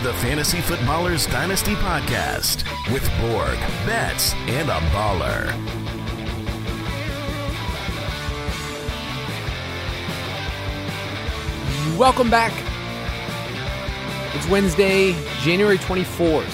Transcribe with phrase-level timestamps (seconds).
[0.00, 5.46] To the Fantasy Footballers Dynasty Podcast with Borg, Betz, and a baller.
[11.98, 12.52] Welcome back.
[14.34, 16.46] It's Wednesday, January 24th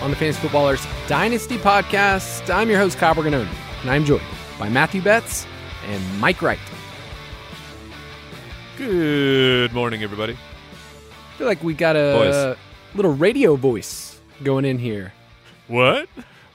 [0.00, 2.48] on the Fantasy Footballers Dynasty Podcast.
[2.48, 3.52] I'm your host, Kyle Borgognoni,
[3.82, 4.22] and I'm joined
[4.58, 5.46] by Matthew Betz
[5.88, 6.58] and Mike Wright.
[8.78, 10.32] Good morning, everybody.
[10.32, 12.56] I feel like we got a
[12.94, 15.12] little radio voice going in here.
[15.68, 16.08] What?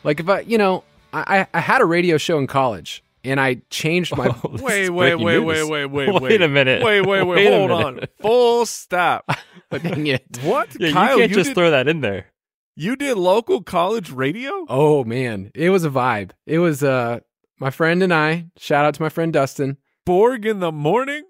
[0.04, 3.62] Like if I, you know, I, I had a radio show in college and I
[3.70, 4.28] changed my.
[4.28, 6.42] Oh, this Wait, wait, wait, wait, wait, wait, Wait wait.
[6.42, 6.84] a minute.
[6.84, 7.46] Wait, wait, wait.
[7.46, 8.00] Wait hold on.
[8.22, 9.30] Full stop.
[9.72, 10.40] Dang it.
[10.44, 10.70] What?
[10.80, 12.28] Yeah, Kyle, you can't just did, throw that in there.
[12.76, 14.66] You did local college radio?
[14.70, 16.32] Oh man, it was a vibe.
[16.46, 17.20] It was uh
[17.60, 18.46] my friend and I.
[18.58, 19.78] Shout out to my friend Dustin.
[20.06, 21.24] Borg in the morning?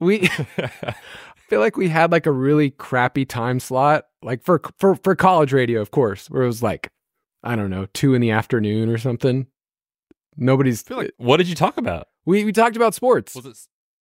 [0.00, 0.28] We
[0.58, 0.94] I
[1.48, 5.52] feel like we had like a really crappy time slot, like for for for college
[5.52, 6.90] radio, of course, where it was like
[7.42, 9.46] I don't know two in the afternoon or something.
[10.36, 10.88] Nobody's.
[10.90, 12.08] like- What did you talk about?
[12.26, 13.56] we we talked about sports, Was it?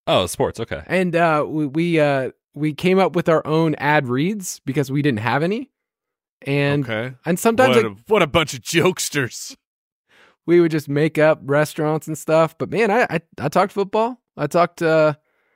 [0.08, 0.60] Oh, sports.
[0.60, 0.82] Okay.
[0.88, 5.02] and uh, we we uh we came up with our own ad reads because we
[5.02, 5.72] didn't have any,
[6.42, 7.16] and okay.
[7.26, 9.56] and sometimes What, like, a, what a bunch of jokesters.
[10.46, 12.58] we would just make up restaurants and stuff.
[12.58, 14.22] But man, I I, I talked football.
[14.38, 14.82] I talked.
[14.82, 15.14] uh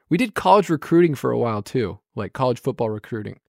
[0.09, 3.39] We did college recruiting for a while too, like college football recruiting.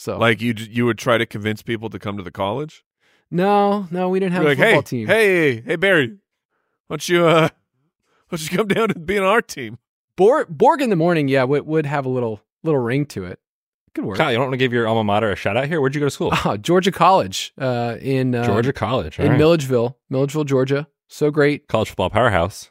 [0.00, 2.82] So Like you you would try to convince people to come to the college?
[3.30, 5.06] no, no, we didn't have You're a like, football hey, team.
[5.06, 6.08] hey, hey, Barry,
[6.86, 7.48] why don't you, uh,
[8.28, 9.76] why don't you come down and be on our team?
[10.16, 13.38] Borg, Borg in the morning, yeah, would, would have a little little ring to it.
[13.94, 14.16] Good work.
[14.16, 15.80] Kyle, you don't want to give your alma mater a shout out here?
[15.82, 16.30] Where'd you go to school?
[16.46, 19.18] Oh, Georgia College uh, in uh, Georgia College.
[19.20, 19.38] all in right.
[19.38, 20.88] Milledgeville, Milledgeville, Georgia.
[21.08, 21.68] So great.
[21.68, 22.70] College football powerhouse.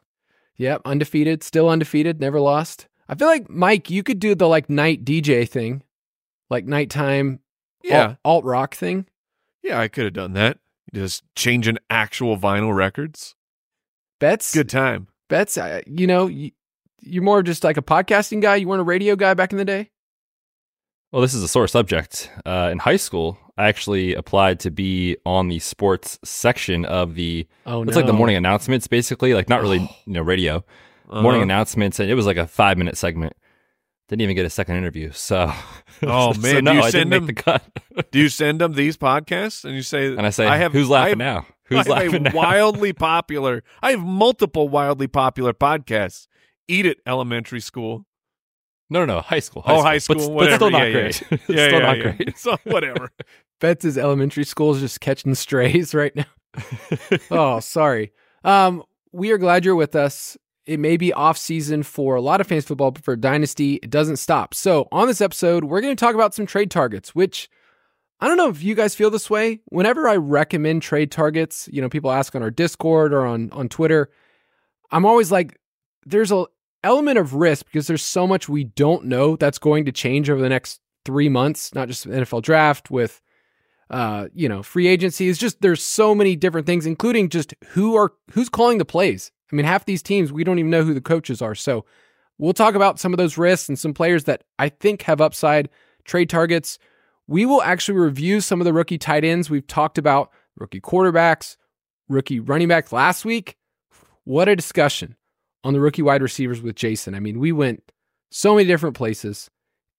[0.58, 2.88] Yep, undefeated, still undefeated, never lost.
[3.08, 5.84] I feel like Mike, you could do the like night DJ thing,
[6.50, 7.40] like nighttime
[7.84, 8.16] Yeah.
[8.26, 9.06] alt rock thing.
[9.64, 10.60] Yeah, I could have done that.
[10.94, 13.36] Just changing actual vinyl records.
[14.20, 15.08] Betz, Good time.
[15.30, 15.58] Betz.
[15.58, 16.52] Uh, you know, you,
[17.02, 18.56] you're more of just like a podcasting guy.
[18.56, 19.92] You weren't a radio guy back in the day.
[21.12, 22.30] Well, this is a sore subject.
[22.46, 27.48] Uh, in high school, I actually applied to be on the sports section of the.
[27.66, 29.34] Oh It's like the morning announcements, basically.
[29.34, 30.64] Like not really, you know, radio.
[31.12, 31.42] Morning Uh-huh.
[31.44, 33.34] announcements, and it was like a five minute segment.
[34.10, 35.12] Didn't even get a second interview.
[35.12, 35.52] So,
[36.04, 37.60] Oh, so man, do no, you I send didn't make them- the
[37.96, 38.12] cut.
[38.12, 40.90] Do you send them these podcasts and you say, and I say, I have, "Who's
[40.90, 41.46] I laughing have- now?
[41.66, 43.64] Who's I have laughing a now?" wildly popular.
[43.82, 46.28] I have multiple wildly popular podcasts.
[46.68, 48.06] Eat it, elementary school.
[48.90, 49.62] No, no, no, high school.
[49.68, 51.22] oh, high But- school, but, still not Yeah, great.
[51.22, 52.12] Yeah, yeah, still yeah, not yeah.
[52.14, 52.38] great.
[52.38, 53.12] So whatever.
[53.62, 56.26] Betz is elementary school is just catching strays right now.
[57.30, 58.14] oh, sorry.
[58.44, 60.38] Um, we are glad you're with us.
[60.70, 63.90] It may be off season for a lot of fans football, but for Dynasty, it
[63.90, 64.54] doesn't stop.
[64.54, 67.50] So, on this episode, we're going to talk about some trade targets, which
[68.20, 69.62] I don't know if you guys feel this way.
[69.66, 73.68] Whenever I recommend trade targets, you know, people ask on our Discord or on on
[73.68, 74.12] Twitter,
[74.92, 75.60] I'm always like,
[76.06, 76.46] there's a
[76.84, 80.40] element of risk because there's so much we don't know that's going to change over
[80.40, 83.22] the next three months, not just NFL draft with
[83.90, 85.30] uh, you know, free agency.
[85.30, 89.32] It's just there's so many different things, including just who are who's calling the plays.
[89.52, 91.56] I mean, half these teams we don't even know who the coaches are.
[91.56, 91.86] So
[92.38, 95.70] we'll talk about some of those risks and some players that I think have upside
[96.06, 96.78] trade targets.
[97.28, 99.50] We will actually review some of the rookie tight ends.
[99.50, 101.58] We've talked about rookie quarterbacks,
[102.08, 103.56] rookie running backs last week.
[104.24, 105.16] What a discussion.
[105.64, 107.14] on the rookie wide receivers with Jason.
[107.16, 107.92] I mean, we went
[108.32, 109.50] so many different places.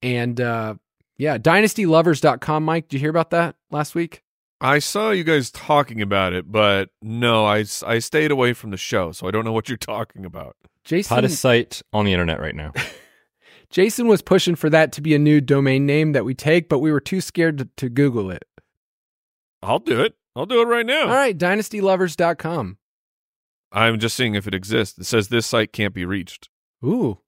[0.02, 0.74] And uh,
[1.18, 2.64] yeah, dynastylovers.com.
[2.64, 4.22] Mike, did you hear about that last week?
[4.60, 8.76] I saw you guys talking about it, but no, I, I stayed away from the
[8.76, 10.56] show, so I don't know what you're talking about.
[10.84, 12.72] Jason, Hottest site on the internet right now.
[13.70, 16.80] Jason was pushing for that to be a new domain name that we take, but
[16.80, 18.44] we were too scared to, to Google it.
[19.62, 20.14] I'll do it.
[20.34, 21.02] I'll do it right now.
[21.02, 22.78] All right, dynastylovers.com.
[23.72, 24.98] I'm just seeing if it exists.
[24.98, 26.48] It says this site can't be reached.
[26.84, 27.18] Ooh.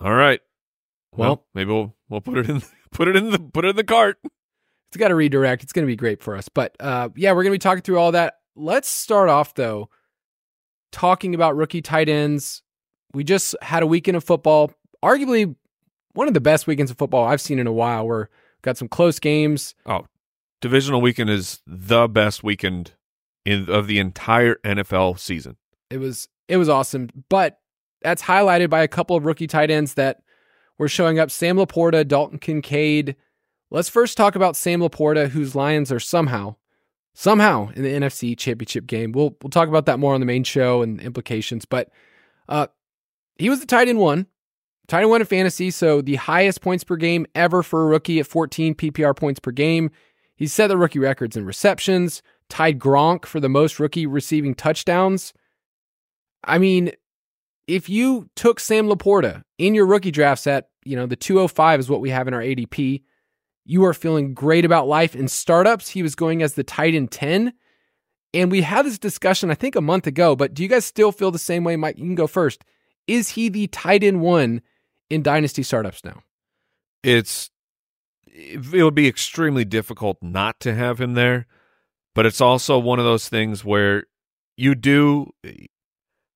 [0.00, 0.40] All right.
[1.12, 3.76] Well, Well- maybe we'll we'll put it in put it in the put it in
[3.76, 4.18] the cart.
[4.94, 5.64] It's got to redirect.
[5.64, 6.48] It's going to be great for us.
[6.48, 8.34] But uh, yeah, we're going to be talking through all that.
[8.54, 9.90] Let's start off, though,
[10.92, 12.62] talking about rookie tight ends.
[13.12, 14.70] We just had a weekend of football,
[15.04, 15.56] arguably
[16.12, 18.76] one of the best weekends of football I've seen in a while, where we got
[18.76, 19.74] some close games.
[19.84, 20.06] Oh,
[20.60, 22.92] divisional weekend is the best weekend
[23.44, 25.56] in of the entire NFL season.
[25.90, 27.58] It was it was awesome, but
[28.00, 30.22] that's highlighted by a couple of rookie tight ends that
[30.78, 33.16] were showing up: Sam Laporta, Dalton Kincaid.
[33.74, 36.54] Let's first talk about Sam Laporta, whose Lions are somehow,
[37.12, 39.10] somehow in the NFC Championship game.
[39.10, 41.64] We'll we'll talk about that more on the main show and implications.
[41.64, 41.90] But
[42.48, 42.68] uh,
[43.34, 44.28] he was the tight end one,
[44.86, 48.20] tight end one in fantasy, so the highest points per game ever for a rookie
[48.20, 49.90] at 14 PPR points per game.
[50.36, 55.34] He set the rookie records in receptions, tied Gronk for the most rookie receiving touchdowns.
[56.44, 56.92] I mean,
[57.66, 61.90] if you took Sam Laporta in your rookie drafts at, you know, the 205 is
[61.90, 63.02] what we have in our ADP,
[63.64, 65.16] you are feeling great about life.
[65.16, 67.52] In startups, he was going as the tight end 10.
[68.34, 71.12] And we had this discussion, I think, a month ago, but do you guys still
[71.12, 71.76] feel the same way?
[71.76, 72.64] Mike, you can go first.
[73.06, 74.60] Is he the tight end one
[75.08, 76.22] in dynasty startups now?
[77.02, 77.50] It's
[78.26, 81.46] it would be extremely difficult not to have him there,
[82.14, 84.04] but it's also one of those things where
[84.56, 85.32] you do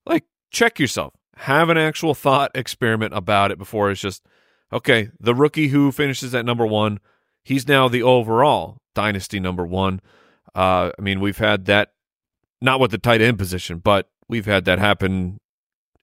[0.05, 1.13] like check yourself.
[1.35, 4.25] Have an actual thought experiment about it before it's just
[4.71, 6.99] okay, the rookie who finishes at number 1,
[7.43, 10.01] he's now the overall dynasty number 1.
[10.55, 11.93] Uh I mean, we've had that
[12.61, 15.39] not with the tight end position, but we've had that happen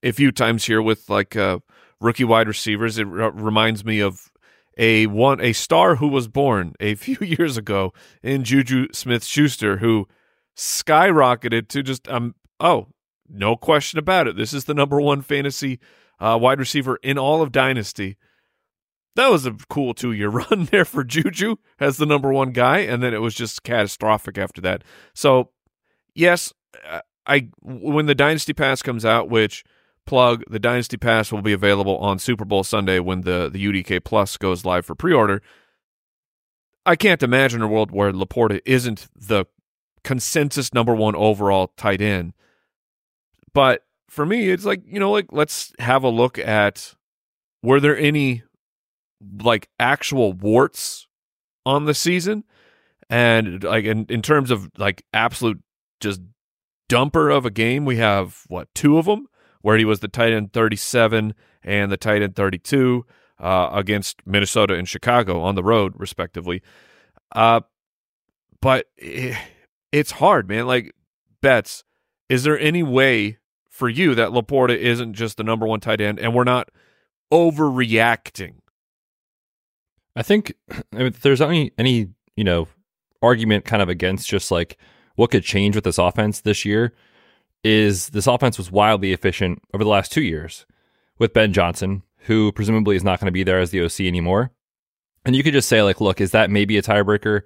[0.02, 1.58] a few times here with like uh
[2.00, 2.98] rookie wide receivers.
[2.98, 4.30] It r- reminds me of
[4.78, 7.92] a one a star who was born a few years ago
[8.22, 10.06] in Juju Smith Schuster, who
[10.56, 12.88] skyrocketed to just um oh
[13.28, 14.36] no question about it.
[14.36, 15.80] This is the number one fantasy
[16.20, 18.16] uh, wide receiver in all of Dynasty.
[19.16, 22.78] That was a cool two year run there for Juju as the number one guy,
[22.78, 24.84] and then it was just catastrophic after that.
[25.14, 25.50] So,
[26.14, 26.52] yes,
[27.26, 29.64] I when the Dynasty Pass comes out, which
[30.06, 34.04] plug the Dynasty Pass will be available on Super Bowl Sunday when the the UDK
[34.04, 35.42] Plus goes live for pre order.
[36.84, 39.46] I can't imagine a world where Laporta isn't the
[40.04, 42.32] consensus number one overall tight end.
[43.52, 46.94] But for me, it's like, you know, like let's have a look at
[47.60, 48.44] were there any
[49.42, 51.06] like actual warts
[51.64, 52.44] on the season?
[53.08, 55.60] And like in, in terms of like absolute
[56.00, 56.20] just
[56.88, 59.26] dumper of a game, we have what, two of them
[59.62, 63.04] where he was the tight end 37 and the tight end 32
[63.38, 66.62] uh, against Minnesota and Chicago on the road, respectively.
[67.32, 67.60] Uh,
[68.60, 69.36] but it,
[69.92, 70.66] it's hard, man.
[70.66, 70.94] Like,
[71.40, 71.84] Betz
[72.28, 73.38] is there any way
[73.70, 76.70] for you that Laporta isn't just the number one tight end and we're not
[77.32, 78.56] overreacting?
[80.16, 82.66] I think I mean, if there's any any you know
[83.22, 84.78] argument kind of against just like
[85.14, 86.92] what could change with this offense this year
[87.62, 90.66] is this offense was wildly efficient over the last two years
[91.18, 94.52] with Ben Johnson, who presumably is not going to be there as the OC anymore.
[95.24, 97.42] And you could just say like, look, is that maybe a tiebreaker?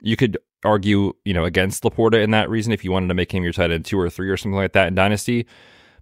[0.00, 3.32] You could argue, you know, against Laporta in that reason if you wanted to make
[3.32, 5.46] him your tight end two or three or something like that in Dynasty.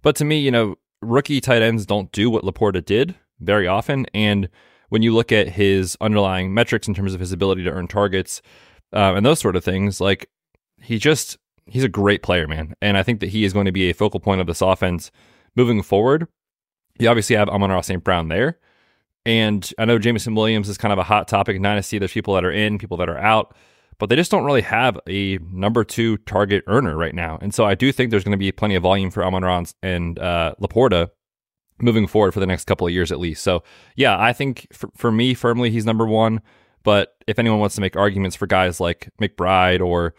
[0.01, 4.07] But to me, you know, rookie tight ends don't do what Laporta did very often.
[4.13, 4.49] And
[4.91, 8.41] when you look at his underlying metrics in terms of his ability to earn targets
[8.91, 10.29] uh, and those sort of things, like
[10.81, 12.75] he just he's a great player, man.
[12.81, 15.09] And I think that he is going to be a focal point of this offense
[15.55, 16.27] moving forward.
[16.99, 18.03] You obviously have Amon-Ra St.
[18.03, 18.59] Brown there.
[19.25, 21.97] And I know Jameson Williams is kind of a hot topic in Dynasty.
[21.97, 23.55] There's people that are in, people that are out,
[23.97, 27.39] but they just don't really have a number two target earner right now.
[27.41, 30.19] And so I do think there's going to be plenty of volume for Amon-Ra and
[30.19, 31.11] uh, Laporta
[31.81, 33.43] moving forward for the next couple of years at least.
[33.43, 33.63] So
[33.95, 36.41] yeah, I think for, for me, firmly, he's number one.
[36.83, 40.15] But if anyone wants to make arguments for guys like McBride or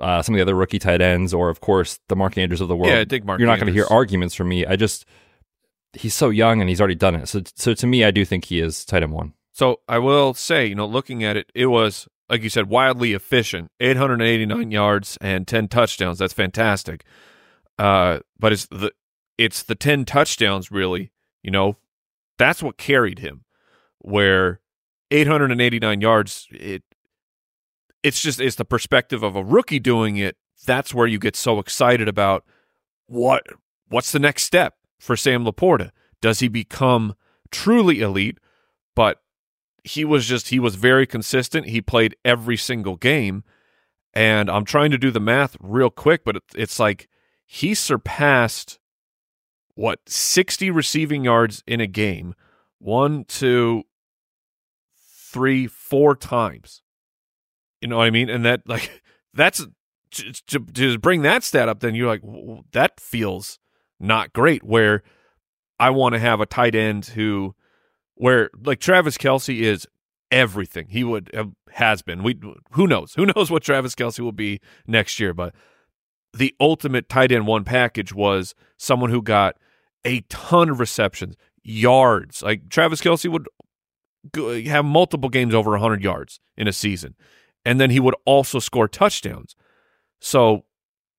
[0.00, 2.68] uh, some of the other rookie tight ends, or of course the Mark Andrews of
[2.68, 4.66] the world, Yeah, I dig Mark you're not going to hear arguments from me.
[4.66, 5.06] I just
[5.94, 7.28] he's so young and he's already done it.
[7.28, 9.32] So so to me, I do think he is tight end one.
[9.52, 13.12] So I will say, you know, looking at it, it was like you said, wildly
[13.12, 13.70] efficient.
[13.80, 16.18] 889 yards and 10 touchdowns.
[16.18, 17.04] That's fantastic.
[17.78, 18.92] Uh, but it's the
[19.38, 21.12] it's the 10 touchdowns really,
[21.42, 21.76] you know,
[22.38, 23.44] that's what carried him.
[23.98, 24.60] Where
[25.10, 26.82] 889 yards, it
[28.02, 30.36] it's just it's the perspective of a rookie doing it.
[30.66, 32.44] That's where you get so excited about
[33.06, 33.46] what
[33.88, 35.90] what's the next step for Sam Laporta?
[36.20, 37.14] Does he become
[37.50, 38.38] truly elite?
[38.94, 39.22] But
[39.82, 41.68] he was just he was very consistent.
[41.68, 43.42] He played every single game,
[44.12, 47.08] and I'm trying to do the math real quick, but it's like
[47.46, 48.78] he surpassed
[49.74, 52.34] what 60 receiving yards in a game,
[52.78, 53.84] one, two,
[55.32, 56.82] three, four times.
[57.80, 58.30] You know what I mean?
[58.30, 59.02] And that like
[59.34, 59.66] that's
[60.12, 62.22] to, to, to bring that stat up, then you're like
[62.72, 63.58] that feels
[63.98, 64.62] not great.
[64.62, 65.02] Where
[65.78, 67.54] I want to have a tight end who
[68.14, 69.86] where like Travis Kelce is
[70.30, 70.86] everything.
[70.88, 72.22] He would have, has been.
[72.22, 72.38] We
[72.72, 73.14] who knows?
[73.14, 75.34] Who knows what Travis Kelce will be next year?
[75.34, 75.54] But
[76.34, 79.56] the ultimate tight end one package was someone who got
[80.04, 82.42] a ton of receptions, yards.
[82.42, 83.48] Like Travis Kelce would
[84.66, 87.14] have multiple games over 100 yards in a season,
[87.64, 89.56] and then he would also score touchdowns.
[90.20, 90.64] So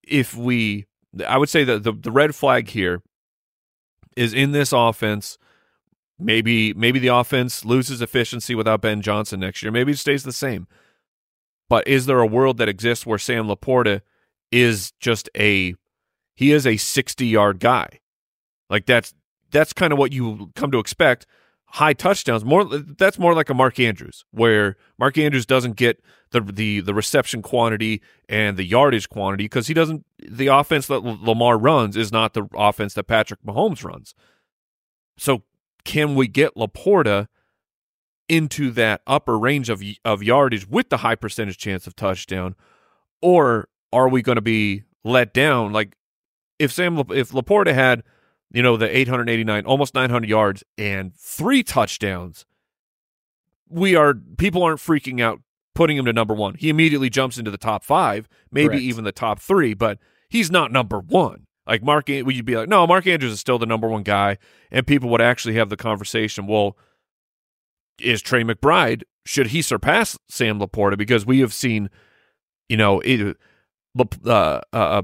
[0.03, 0.85] if we,
[1.27, 3.01] I would say that the, the red flag here
[4.15, 5.37] is in this offense
[6.17, 9.71] Maybe maybe the offense loses efficiency without Ben Johnson next year.
[9.71, 10.67] Maybe it stays the same.
[11.67, 14.01] But is there a world that exists where Sam Laporta
[14.51, 15.75] is just a
[16.35, 17.99] he is a 60 yard guy?
[18.69, 19.13] Like that's
[19.51, 21.25] that's kind of what you come to expect.
[21.67, 26.39] High touchdowns, more that's more like a Mark Andrews, where Mark Andrews doesn't get the
[26.41, 30.05] the the reception quantity and the yardage quantity because he doesn't.
[30.19, 34.13] The offense that Lamar runs is not the offense that Patrick Mahomes runs.
[35.17, 35.43] So
[35.83, 37.27] can we get Laporta
[38.27, 42.55] into that upper range of of yardage with the high percentage chance of touchdown,
[43.21, 45.71] or are we going to be let down?
[45.71, 45.95] Like
[46.59, 48.03] if Sam if Laporta had
[48.51, 52.45] you know the 889 almost 900 yards and three touchdowns,
[53.69, 55.41] we are people aren't freaking out
[55.73, 56.55] putting him to number one.
[56.55, 58.83] He immediately jumps into the top five, maybe Correct.
[58.83, 59.99] even the top three, but
[60.29, 61.47] he's not number one.
[61.67, 64.37] Like Mark, would you be like, no, Mark Andrews is still the number one guy,
[64.71, 66.45] and people would actually have the conversation.
[66.47, 66.77] Well,
[67.99, 71.89] is Trey McBride should he surpass Sam Laporta because we have seen,
[72.69, 73.37] you know, it,
[74.25, 75.01] uh, uh,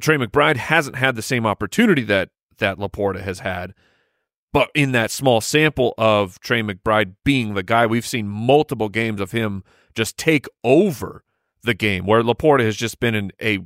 [0.00, 3.74] Trey McBride hasn't had the same opportunity that that Laporta has had,
[4.52, 9.20] but in that small sample of Trey McBride being the guy, we've seen multiple games
[9.20, 9.64] of him
[9.94, 11.24] just take over
[11.62, 13.58] the game where Laporta has just been an a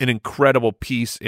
[0.00, 1.18] an incredible piece.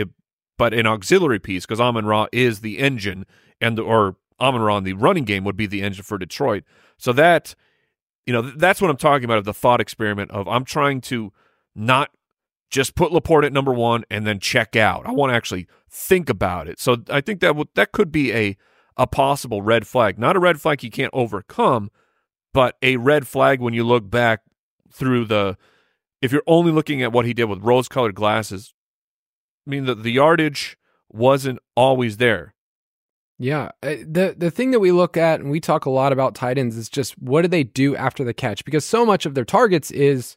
[0.58, 3.26] But an auxiliary piece because Amon Ra is the engine,
[3.60, 6.64] and the, or Amon Ra in the running game would be the engine for Detroit.
[6.96, 7.54] So that
[8.24, 11.30] you know that's what I'm talking about of the thought experiment of I'm trying to
[11.74, 12.10] not
[12.70, 15.06] just put Laporta at number one and then check out.
[15.06, 16.80] I want to actually think about it.
[16.80, 18.56] So I think that would that could be a
[18.96, 21.90] a possible red flag, not a red flag you can't overcome,
[22.54, 24.40] but a red flag when you look back
[24.90, 25.56] through the
[26.22, 28.74] if you're only looking at what he did with rose colored glasses
[29.66, 32.54] I mean, the, the yardage wasn't always there.
[33.38, 33.70] Yeah.
[33.82, 36.56] Uh, the the thing that we look at and we talk a lot about tight
[36.56, 38.64] ends is just what do they do after the catch?
[38.64, 40.36] Because so much of their targets is,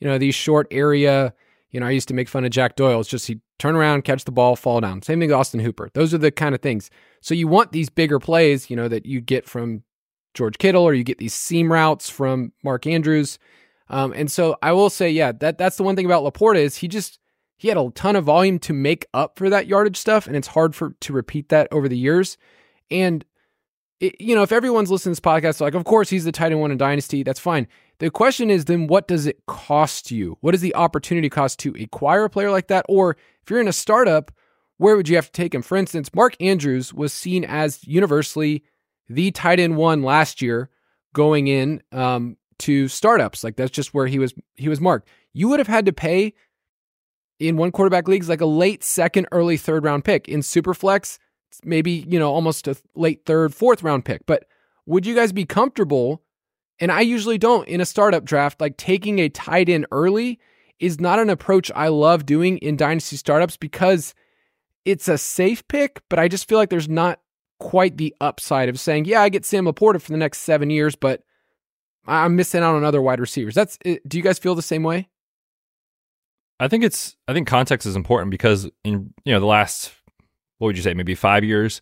[0.00, 1.32] you know, these short area,
[1.70, 3.00] you know, I used to make fun of Jack Doyle.
[3.00, 5.02] It's just he turn around, catch the ball, fall down.
[5.02, 5.90] Same thing with Austin Hooper.
[5.94, 6.90] Those are the kind of things.
[7.20, 9.84] So you want these bigger plays, you know, that you get from
[10.34, 13.38] George Kittle or you get these seam routes from Mark Andrews.
[13.88, 16.76] Um, and so I will say, yeah, that that's the one thing about Laporta is
[16.76, 17.18] he just
[17.56, 20.48] he had a ton of volume to make up for that yardage stuff, and it's
[20.48, 22.38] hard for to repeat that over the years.
[22.90, 23.24] And
[24.00, 26.52] it, you know, if everyone's listening to this podcast, like, of course he's the tight
[26.52, 27.68] end one in Dynasty, that's fine.
[28.00, 30.38] The question is then what does it cost you?
[30.40, 32.86] What is the opportunity cost to acquire a player like that?
[32.88, 34.32] Or if you're in a startup,
[34.78, 35.60] where would you have to take him?
[35.60, 38.64] For instance, Mark Andrews was seen as universally
[39.08, 40.70] the tight end one last year
[41.12, 43.44] going in um, to startups.
[43.44, 45.08] Like that's just where he was he was marked.
[45.34, 46.32] You would have had to pay
[47.38, 50.26] in one quarterback leagues like a late second, early third round pick.
[50.26, 51.18] In Superflex,
[51.64, 54.24] maybe, you know, almost a late third, fourth round pick.
[54.24, 54.46] But
[54.86, 56.22] would you guys be comfortable?
[56.80, 60.40] And I usually don't in a startup draft, like taking a tight end early
[60.78, 64.14] is not an approach I love doing in dynasty startups because
[64.86, 67.20] it's a safe pick, but I just feel like there's not
[67.58, 70.96] quite the upside of saying, yeah, I get Sam Laporta for the next seven years,
[70.96, 71.22] but
[72.06, 73.54] I'm missing out on other wide receivers.
[73.54, 75.08] That's do you guys feel the same way?
[76.58, 79.92] I think it's I think context is important because in you know the last
[80.58, 81.80] what would you say maybe 5 years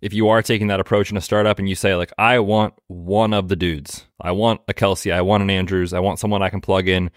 [0.00, 2.74] if you are taking that approach in a startup and you say like I want
[2.86, 4.06] one of the dudes.
[4.20, 7.10] I want a Kelce I want an Andrews, I want someone I can plug in,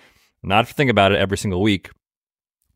[0.43, 1.89] not to think about it every single week.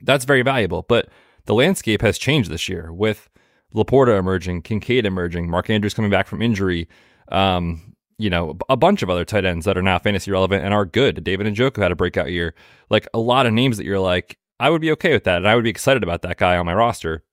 [0.01, 1.09] That's very valuable, but
[1.45, 3.29] the landscape has changed this year with
[3.73, 6.87] Laporta emerging, Kincaid emerging, Mark Andrews coming back from injury.
[7.29, 10.73] Um, you know, a bunch of other tight ends that are now fantasy relevant and
[10.73, 11.23] are good.
[11.23, 12.55] David and Njoku had a breakout year.
[12.89, 15.47] Like a lot of names that you're like, I would be okay with that, and
[15.47, 17.23] I would be excited about that guy on my roster.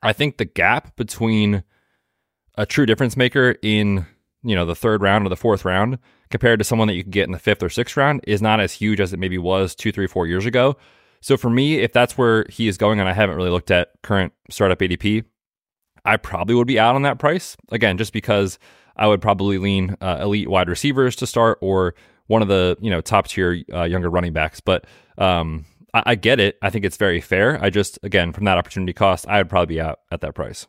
[0.00, 1.64] I think the gap between
[2.56, 4.06] a true difference maker in
[4.42, 5.98] you know the third round or the fourth round
[6.30, 8.58] compared to someone that you can get in the fifth or sixth round is not
[8.60, 10.76] as huge as it maybe was two, three, four years ago.
[11.20, 13.90] So for me, if that's where he is going, and I haven't really looked at
[14.02, 15.24] current startup ADP,
[16.04, 18.58] I probably would be out on that price again, just because
[18.96, 21.94] I would probably lean uh, elite wide receivers to start or
[22.26, 24.58] one of the you know top tier uh, younger running backs.
[24.60, 26.58] But um, I, I get it.
[26.60, 27.62] I think it's very fair.
[27.62, 30.66] I just again from that opportunity cost, I would probably be out at that price.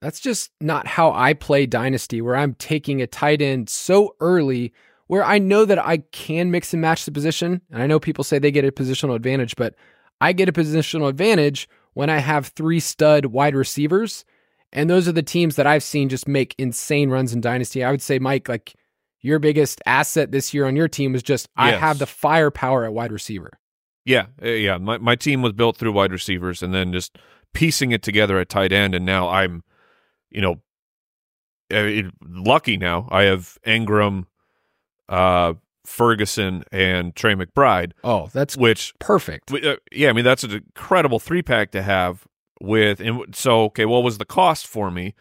[0.00, 4.72] That's just not how I play Dynasty, where I'm taking a tight end so early
[5.08, 7.60] where I know that I can mix and match the position.
[7.70, 9.74] And I know people say they get a positional advantage, but
[10.20, 14.24] I get a positional advantage when I have three stud wide receivers.
[14.72, 17.82] And those are the teams that I've seen just make insane runs in Dynasty.
[17.82, 18.74] I would say, Mike, like
[19.20, 22.92] your biggest asset this year on your team was just I have the firepower at
[22.92, 23.58] wide receiver.
[24.04, 24.78] Yeah, uh, yeah.
[24.78, 27.18] My my team was built through wide receivers and then just
[27.52, 29.62] piecing it together at tight end, and now I'm,
[30.30, 30.60] you know,
[31.72, 33.08] uh, lucky now.
[33.10, 34.26] I have Engram,
[35.08, 37.92] uh, Ferguson, and Trey McBride.
[38.04, 39.52] Oh, that's which perfect.
[39.52, 42.26] Uh, yeah, I mean that's an incredible three pack to have
[42.60, 43.00] with.
[43.00, 45.14] And so, okay, what was the cost for me?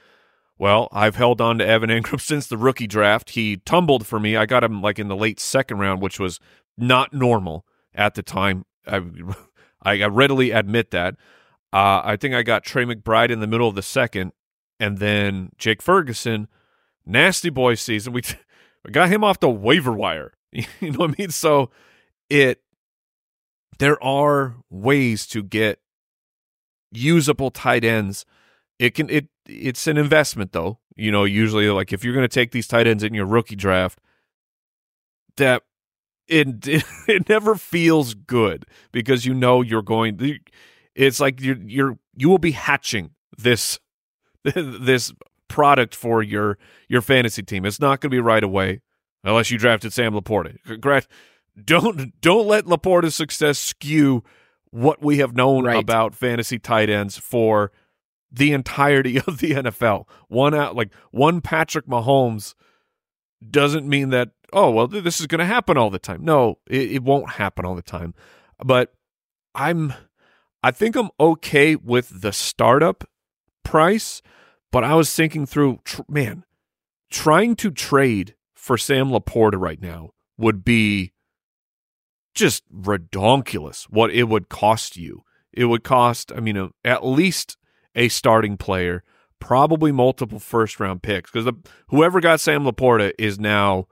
[0.57, 3.31] Well, I've held on to Evan Engram since the rookie draft.
[3.31, 4.35] He tumbled for me.
[4.35, 6.39] I got him like in the late second round, which was
[6.77, 8.65] not normal at the time.
[8.85, 9.01] I
[9.81, 11.15] I readily admit that.
[11.71, 14.33] Uh, I think I got Trey McBride in the middle of the second,
[14.79, 16.47] and then Jake Ferguson,
[17.05, 18.13] nasty boy season.
[18.13, 18.21] We
[18.85, 20.33] we got him off the waiver wire.
[20.79, 21.29] You know what I mean?
[21.29, 21.69] So
[22.29, 22.61] it
[23.77, 25.79] there are ways to get
[26.91, 28.25] usable tight ends.
[28.77, 30.79] It can it it's an investment though.
[30.95, 33.55] You know, usually like if you're going to take these tight ends in your rookie
[33.55, 33.99] draft,
[35.37, 35.63] that
[36.27, 40.39] it, it it never feels good because you know you're going.
[40.95, 43.79] It's like you're you're you will be hatching this
[44.55, 45.13] this
[45.47, 47.65] product for your your fantasy team.
[47.65, 48.81] It's not going to be right away
[49.23, 50.57] unless you drafted Sam Laporta.
[50.65, 51.07] Congrats.
[51.61, 54.23] Don't don't let Laporta's success skew
[54.71, 55.77] what we have known right.
[55.77, 57.71] about fantasy tight ends for
[58.31, 60.05] the entirety of the NFL.
[60.27, 62.53] One out like one Patrick Mahomes
[63.49, 66.23] doesn't mean that oh well this is going to happen all the time.
[66.23, 68.13] No, it, it won't happen all the time.
[68.63, 68.93] But
[69.55, 69.93] I'm
[70.61, 73.08] I think I'm okay with the startup
[73.69, 74.23] price,
[74.71, 76.43] but I was thinking through tr- man,
[77.11, 81.13] trying to trade for Sam Laporta right now would be
[82.33, 85.23] just redonkulous what it would cost you.
[85.53, 87.57] It would cost, I mean, a, at least
[87.95, 89.03] a starting player,
[89.39, 91.51] probably multiple first round picks because
[91.89, 93.87] whoever got Sam Laporta is now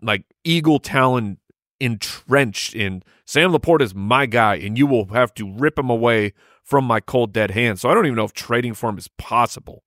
[0.00, 1.38] like Eagle talent
[1.80, 6.32] entrenched in Sam Laporta is my guy, and you will have to rip him away
[6.62, 7.80] from my cold dead hands.
[7.80, 9.82] So I don't even know if trading for him is possible.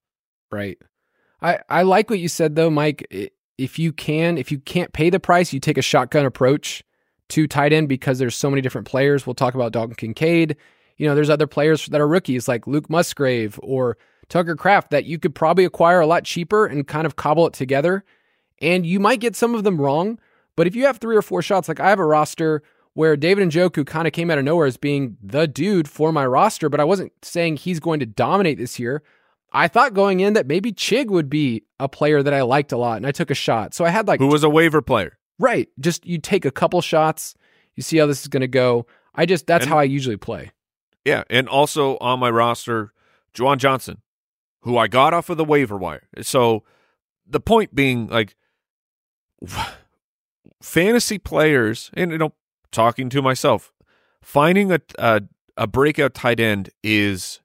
[0.51, 0.77] Right.
[1.41, 3.05] I I like what you said though, Mike.
[3.57, 6.83] If you can, if you can't pay the price, you take a shotgun approach
[7.29, 9.25] to tight end because there's so many different players.
[9.25, 10.57] We'll talk about Dalton Kincaid.
[10.97, 13.97] You know, there's other players that are rookies like Luke Musgrave or
[14.29, 17.53] Tucker Kraft that you could probably acquire a lot cheaper and kind of cobble it
[17.53, 18.03] together.
[18.61, 20.19] And you might get some of them wrong,
[20.55, 22.63] but if you have three or four shots, like I have a roster
[22.95, 26.25] where David Njoku kind of came out of nowhere as being the dude for my
[26.25, 29.03] roster, but I wasn't saying he's going to dominate this year.
[29.51, 32.77] I thought going in that maybe Chig would be a player that I liked a
[32.77, 33.73] lot, and I took a shot.
[33.73, 35.17] So I had like who was a waiver player.
[35.37, 35.67] Right.
[35.79, 37.35] Just you take a couple shots,
[37.75, 38.87] you see how this is going to go.
[39.13, 40.51] I just that's and, how I usually play.
[41.03, 42.93] Yeah, and also on my roster,
[43.33, 44.01] Juwan Johnson,
[44.61, 46.07] who I got off of the waiver wire.
[46.21, 46.63] So
[47.27, 48.35] the point being, like,
[50.61, 52.33] fantasy players, and you know,
[52.71, 53.71] talking to myself,
[54.21, 55.21] finding a a,
[55.57, 57.41] a breakout tight end is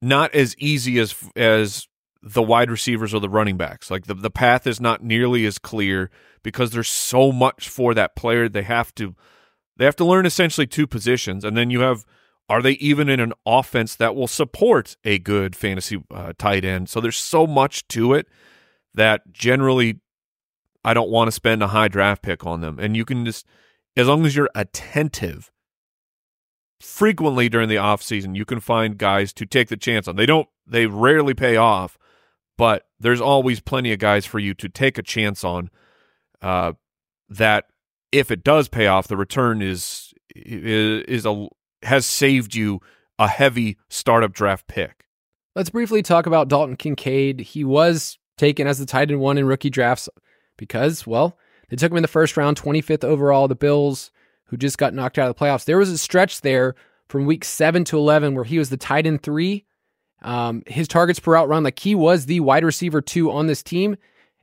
[0.00, 1.88] not as easy as as
[2.22, 3.90] the wide receivers or the running backs.
[3.90, 6.10] Like the the path is not nearly as clear
[6.42, 8.48] because there's so much for that player.
[8.48, 9.14] They have to
[9.76, 12.04] they have to learn essentially two positions, and then you have
[12.48, 16.88] are they even in an offense that will support a good fantasy uh, tight end?
[16.88, 18.28] So there's so much to it
[18.94, 20.00] that generally
[20.84, 22.78] I don't want to spend a high draft pick on them.
[22.78, 23.46] And you can just
[23.96, 25.50] as long as you're attentive
[26.80, 30.16] frequently during the off season, you can find guys to take the chance on.
[30.16, 31.98] They don't they rarely pay off,
[32.56, 35.70] but there's always plenty of guys for you to take a chance on
[36.42, 36.72] uh,
[37.28, 37.66] that
[38.12, 41.48] if it does pay off the return is is, is a
[41.82, 42.80] has saved you
[43.18, 45.04] a heavy startup draft pick
[45.56, 47.38] Let's briefly talk about Dalton Kincaid.
[47.40, 50.08] He was taken as the tight end one in rookie drafts
[50.56, 51.38] because, well,
[51.74, 53.48] they took him in the first round, 25th overall.
[53.48, 54.12] The Bills,
[54.44, 56.76] who just got knocked out of the playoffs, there was a stretch there
[57.08, 59.64] from week seven to 11 where he was the tight end three.
[60.22, 63.60] Um, his targets per out run, like he was the wide receiver two on this
[63.60, 63.96] team.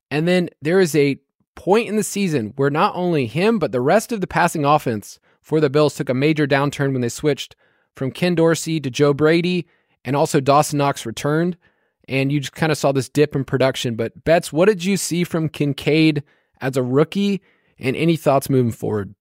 [0.09, 1.21] And then there is a
[1.55, 5.17] point in the season where not only him, but the rest of the passing offense
[5.39, 7.55] for the Bills took a major downturn when they switched
[7.95, 9.65] from Ken Dorsey to Joe Brady,
[10.03, 11.55] and also Dawson Knox returned.
[12.09, 13.95] And you just kind of saw this dip in production.
[13.95, 16.23] But Betz, what did you see from Kincaid
[16.62, 17.41] as a rookie,
[17.80, 19.15] and any thoughts moving forward?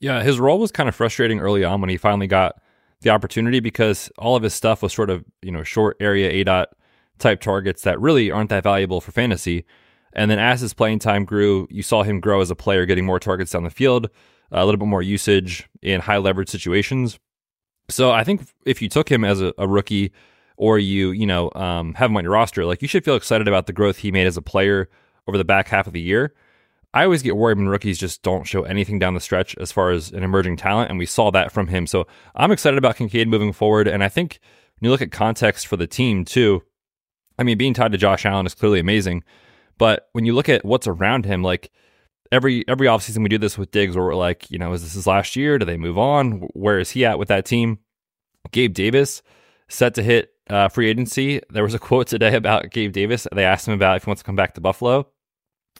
[0.00, 2.60] Yeah, his role was kind of frustrating early on when he finally got
[3.02, 6.44] the opportunity because all of his stuff was sort of, you know, short area A
[6.44, 6.70] dot
[7.18, 9.64] type targets that really aren't that valuable for fantasy.
[10.12, 13.04] And then as his playing time grew, you saw him grow as a player, getting
[13.04, 14.08] more targets down the field,
[14.50, 17.18] a little bit more usage in high leverage situations.
[17.88, 20.12] So I think if you took him as a, a rookie
[20.56, 23.48] or you, you know, um, have him on your roster, like you should feel excited
[23.48, 24.88] about the growth he made as a player
[25.26, 26.34] over the back half of the year.
[26.92, 29.90] I always get worried when rookies just don't show anything down the stretch as far
[29.90, 31.86] as an emerging talent, and we saw that from him.
[31.86, 34.40] So I'm excited about Kincaid moving forward, and I think
[34.78, 36.62] when you look at context for the team too,
[37.38, 39.22] I mean, being tied to Josh Allen is clearly amazing,
[39.78, 41.70] but when you look at what's around him, like
[42.32, 44.94] every every offseason we do this with Diggs, where we're like, you know, is this
[44.94, 45.58] his last year?
[45.58, 46.48] Do they move on?
[46.54, 47.78] Where is he at with that team?
[48.50, 49.22] Gabe Davis
[49.68, 51.40] set to hit uh, free agency.
[51.50, 53.26] There was a quote today about Gabe Davis.
[53.32, 55.06] They asked him about if he wants to come back to Buffalo.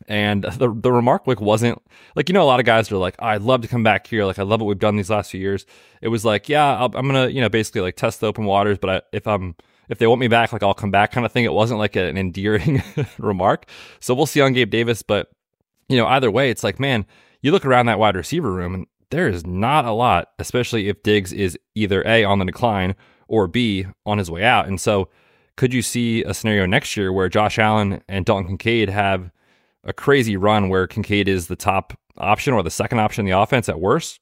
[0.08, 1.78] And the the remark like wasn't
[2.16, 4.24] like you know a lot of guys are like I'd love to come back here
[4.24, 5.66] like I love what we've done these last few years.
[6.00, 8.78] It was like yeah i am gonna you know basically like test the open waters,
[8.78, 9.56] but I, if I'm
[9.90, 11.44] if they want me back like I'll come back kind of thing.
[11.44, 12.82] It wasn't like an endearing
[13.18, 13.68] remark.
[13.98, 15.30] So we'll see on Gabe Davis, but
[15.90, 17.04] you know either way it's like man
[17.42, 21.02] you look around that wide receiver room and there is not a lot, especially if
[21.02, 22.94] Diggs is either a on the decline
[23.30, 24.66] or b on his way out.
[24.66, 25.08] And so
[25.56, 29.30] could you see a scenario next year where Josh Allen and Dalton Kincaid have
[29.84, 33.38] a crazy run where Kincaid is the top option or the second option in the
[33.38, 34.20] offense at worst.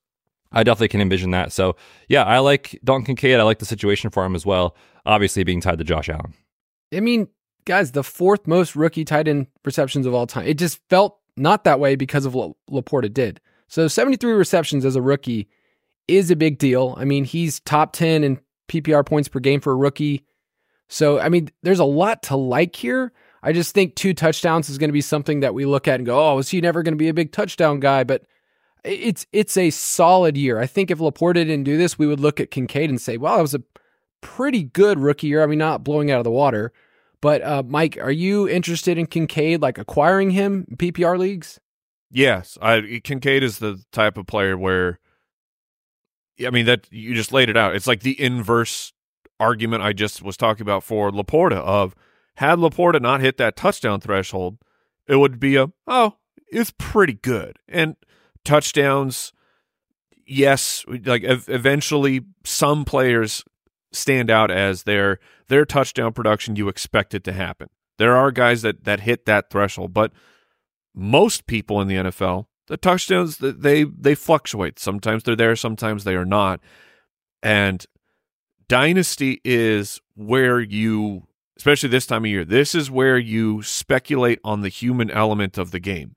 [0.53, 1.53] I definitely can envision that.
[1.53, 1.77] So,
[2.09, 3.41] yeah, I like Dalton Kincaid.
[3.41, 6.35] I like the situation for him as well, obviously being tied to Josh Allen.
[6.95, 7.29] I mean,
[7.65, 10.47] guys, the fourth most rookie tight end receptions of all time.
[10.47, 13.41] It just felt not that way because of what LaPorta did.
[13.69, 15.49] So, 73 receptions as a rookie
[16.09, 16.95] is a big deal.
[16.99, 20.25] I mean, he's top 10 in PPR points per game for a rookie.
[20.89, 23.13] So, I mean, there's a lot to like here.
[23.43, 26.07] I just think two touchdowns is going to be something that we look at and
[26.07, 28.23] go, "Oh, is he never going to be a big touchdown guy?" But
[28.85, 30.59] it's it's a solid year.
[30.59, 33.37] I think if LaPorta didn't do this, we would look at Kincaid and say, "Well,
[33.37, 33.63] that was a
[34.21, 36.73] pretty good rookie year." I mean, not blowing out of the water.
[37.21, 41.59] But uh, Mike, are you interested in Kincaid, like acquiring him in PPR leagues?
[42.11, 44.99] Yes, I, Kincaid is the type of player where,
[46.47, 47.75] I mean, that you just laid it out.
[47.75, 48.93] It's like the inverse
[49.41, 51.95] argument I just was talking about for LaPorta of
[52.37, 54.59] had LaPorta not hit that touchdown threshold,
[55.07, 56.17] it would be a, oh,
[56.51, 57.59] it's pretty good.
[57.69, 57.97] And
[58.45, 59.33] touchdowns,
[60.27, 63.45] yes, like eventually some players
[63.93, 67.69] stand out as their their touchdown production you expect it to happen.
[67.97, 70.13] There are guys that that hit that threshold, but
[70.95, 74.79] most people in the NFL, the touchdowns they they fluctuate.
[74.79, 76.61] Sometimes they're there, sometimes they are not.
[77.43, 77.85] And
[78.69, 81.25] dynasty is where you
[81.57, 82.45] especially this time of year.
[82.45, 86.15] This is where you speculate on the human element of the game.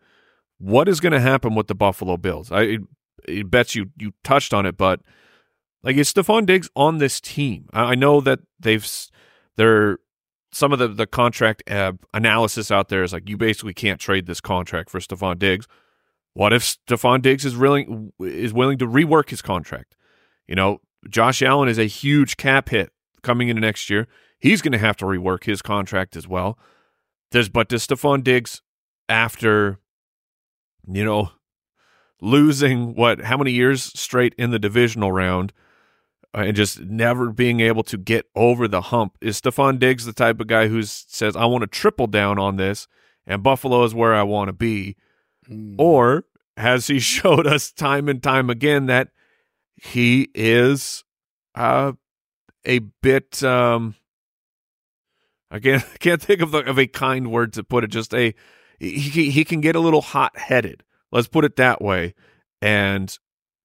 [0.60, 2.52] What is going to happen with the Buffalo Bills?
[2.52, 2.80] I
[3.28, 5.02] it Betz you you touched on it, but
[5.84, 7.68] like is Stefon Diggs on this team?
[7.74, 8.88] I know that they've
[9.56, 9.98] they're
[10.52, 14.26] some of the the contract uh, analysis out there is like you basically can't trade
[14.26, 15.68] this contract for Stefon Diggs.
[16.34, 19.96] What if Stefon Diggs is willing is willing to rework his contract?
[20.48, 22.91] You know, Josh Allen is a huge cap hit
[23.22, 24.08] coming into next year
[24.41, 26.60] he's going to have to rework his contract as well.
[27.30, 28.62] Does but does Stefon Diggs
[29.08, 29.80] after
[30.91, 31.32] you know
[32.20, 35.54] losing what how many years straight in the divisional round
[36.36, 40.13] uh, and just never being able to get over the hump is Stefon Diggs the
[40.13, 42.88] type of guy who says I want to triple down on this
[43.26, 44.98] and Buffalo is where I want to be
[45.52, 45.76] mm.
[45.78, 46.26] or
[46.58, 49.10] has he showed us time and time again that
[49.76, 51.04] he is
[51.56, 51.92] uh,
[52.66, 53.96] a bit um,
[55.52, 57.90] I can't can't think of, the, of a kind word to put it.
[57.90, 58.34] Just a
[58.80, 60.84] he he can get a little hot headed.
[61.12, 62.16] Let's put it that way,
[62.62, 63.16] and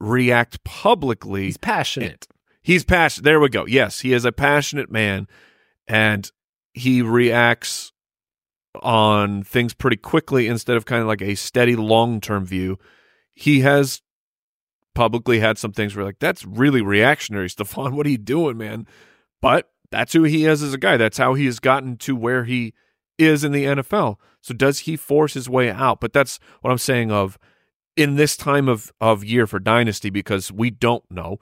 [0.00, 1.44] react publicly.
[1.44, 2.26] He's passionate.
[2.60, 3.24] He's passionate.
[3.24, 3.66] There we go.
[3.66, 5.28] Yes, he is a passionate man,
[5.86, 6.30] and
[6.74, 7.92] he reacts
[8.82, 12.78] on things pretty quickly instead of kind of like a steady long term view.
[13.34, 14.02] He has
[14.94, 17.92] publicly had some things where like that's really reactionary, Stefon.
[17.92, 18.86] What are you doing, man?
[19.40, 20.96] But that's who he is as a guy.
[20.96, 22.74] That's how he has gotten to where he
[23.18, 24.16] is in the NFL.
[24.40, 26.00] So does he force his way out?
[26.00, 27.38] But that's what I'm saying of
[27.96, 31.38] in this time of of year for dynasty because we don't know.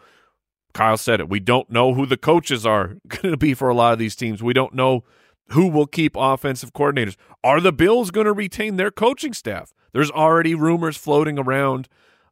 [0.73, 1.29] Kyle said it.
[1.29, 4.17] We don't know who the coaches are going to be for a lot of these
[4.17, 4.43] teams.
[4.43, 5.05] We don't know
[5.49, 7.17] who will keep offensive coordinators.
[7.43, 9.73] Are the Bills going to retain their coaching staff?
[9.93, 11.89] There's already rumors floating around,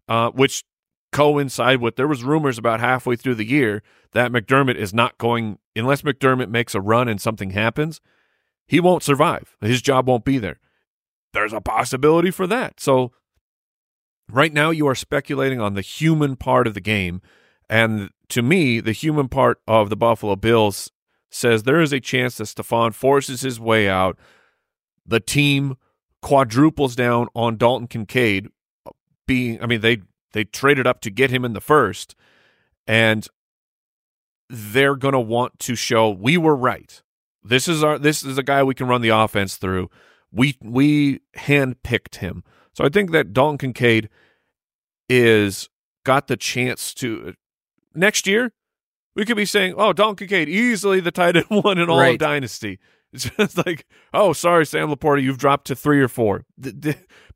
[0.09, 0.65] uh, which
[1.13, 5.59] coincide with there was rumors about halfway through the year that McDermott is not going
[5.77, 8.01] unless McDermott makes a run and something happens,
[8.67, 9.57] he won't survive.
[9.61, 10.59] His job won't be there.
[11.33, 12.81] There's a possibility for that.
[12.81, 13.13] So
[14.31, 17.23] right now you are speculating on the human part of the game
[17.69, 20.91] and to me, the human part of the Buffalo Bills
[21.35, 24.19] says there is a chance that Stefon forces his way out.
[25.07, 25.77] The team
[26.21, 28.49] quadruples down on Dalton Kincaid
[29.27, 32.15] being I mean they they traded up to get him in the first
[32.87, 33.27] and
[34.49, 37.03] they're going to want to show we were right.
[37.43, 39.91] This is our this is a guy we can run the offense through.
[40.31, 42.45] We we handpicked him.
[42.75, 44.09] So I think that Dalton Kincaid
[45.09, 45.69] is
[46.05, 47.35] got the chance to
[47.95, 48.53] next year
[49.15, 52.13] we could be saying, "Oh, Dalton Kincaid easily the tight end one in all Right.
[52.15, 52.79] of Dynasty."
[53.13, 56.45] It's just like, "Oh, sorry, Sam Laporta, you've dropped to three or four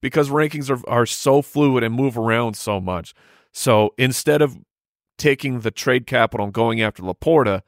[0.00, 3.12] because rankings are are so fluid and move around so much.
[3.52, 4.56] So instead of
[5.18, 7.62] taking the trade capital and going after Laporta,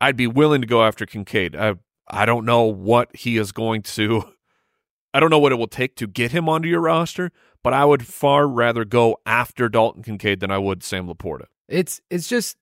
[0.00, 1.54] I'd be willing to go after Kincaid.
[1.56, 1.74] I
[2.08, 4.24] I don't know what he is going to.
[5.14, 7.30] I don't know what it will take to get him onto your roster,
[7.64, 11.46] but I would far rather go after Dalton Kincaid than I would Sam Laporta.
[11.68, 12.56] It's it's just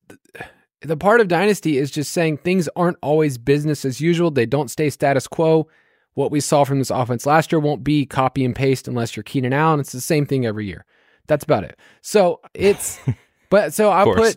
[0.80, 4.30] the part of dynasty is just saying things aren't always business as usual.
[4.30, 5.68] They don't stay status quo.
[6.14, 9.24] What we saw from this offense last year won't be copy and paste unless you're
[9.24, 9.80] Keenan Allen.
[9.80, 10.84] It's the same thing every year.
[11.26, 11.76] That's about it.
[12.02, 13.00] So it's,
[13.50, 14.36] but so I put,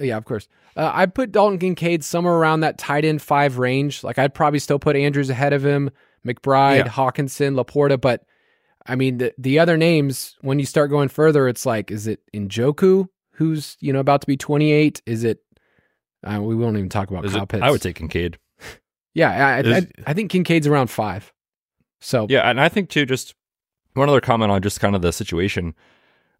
[0.00, 0.48] yeah, of course.
[0.76, 4.04] Uh, I put Dalton Kincaid somewhere around that tight end five range.
[4.04, 5.90] Like I'd probably still put Andrews ahead of him,
[6.26, 6.88] McBride, Yeah.
[6.88, 7.98] Hockenson, Laporta.
[7.98, 8.24] But
[8.84, 12.20] I mean, the, the other names, when you start going further, it's like, is it
[12.34, 15.02] Njoku, who's, you know, about to be 28?
[15.06, 15.38] Is it,
[16.24, 17.62] uh, we won't even talk about Is Kyle it-.
[17.62, 18.38] I would take Kincaid.
[19.14, 21.32] Yeah, I, I, Is- I, I think Kincaid's around five.
[22.00, 23.34] So Yeah, and I think too, just
[23.94, 25.74] one other comment on just kind of the situation.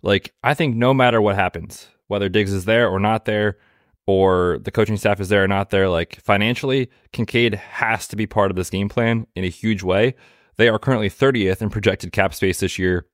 [0.03, 3.59] Like, I think no matter what happens, whether Diggs is there or not there,
[4.07, 8.27] or the coaching staff is there or not there, like financially, Kincaid has to be
[8.27, 10.15] part of this game plan in a huge way.
[10.57, 13.07] They are currently 30th in projected cap space this year,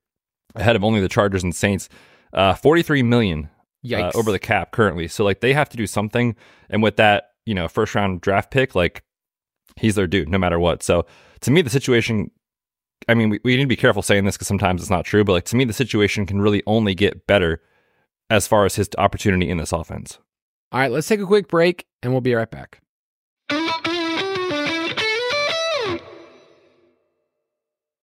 [0.53, 1.87] ahead of only the Chargers and Saints.
[2.33, 3.49] Uh, 43 million
[3.89, 5.07] uh, over the cap currently.
[5.07, 6.35] So like they have to do something.
[6.69, 9.03] And with that, you know, first round draft pick, like
[9.75, 10.83] he's their dude no matter what.
[10.83, 11.05] So
[11.41, 12.31] to me, the situation,
[13.07, 15.23] I mean, we, we need to be careful saying this because sometimes it's not true,
[15.23, 17.61] but like to me, the situation can really only get better
[18.29, 20.19] as far as his opportunity in this offense.
[20.71, 22.80] All right, let's take a quick break and we'll be right back.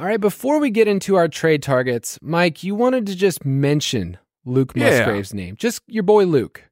[0.00, 4.16] All right, before we get into our trade targets, Mike, you wanted to just mention
[4.46, 4.88] Luke Yeah.
[4.88, 5.56] Musgrave's name.
[5.56, 6.64] Just your boy Luke.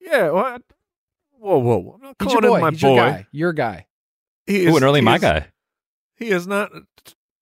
[0.00, 0.62] Yeah, what?
[1.38, 1.76] Whoa, whoa!
[1.78, 1.92] whoa!
[1.94, 2.56] I'm not calling your boy.
[2.56, 2.88] him my He's boy.
[2.96, 3.26] your guy.
[3.30, 3.86] Your guy.
[4.46, 5.46] He Ooh, and early he my is- guy.
[6.16, 6.72] He is not.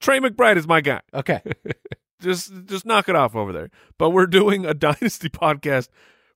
[0.00, 1.00] Trey McBride is my guy.
[1.14, 1.40] Okay.
[2.20, 3.70] just just knock it off over there.
[3.98, 5.88] But we're doing a dynasty podcast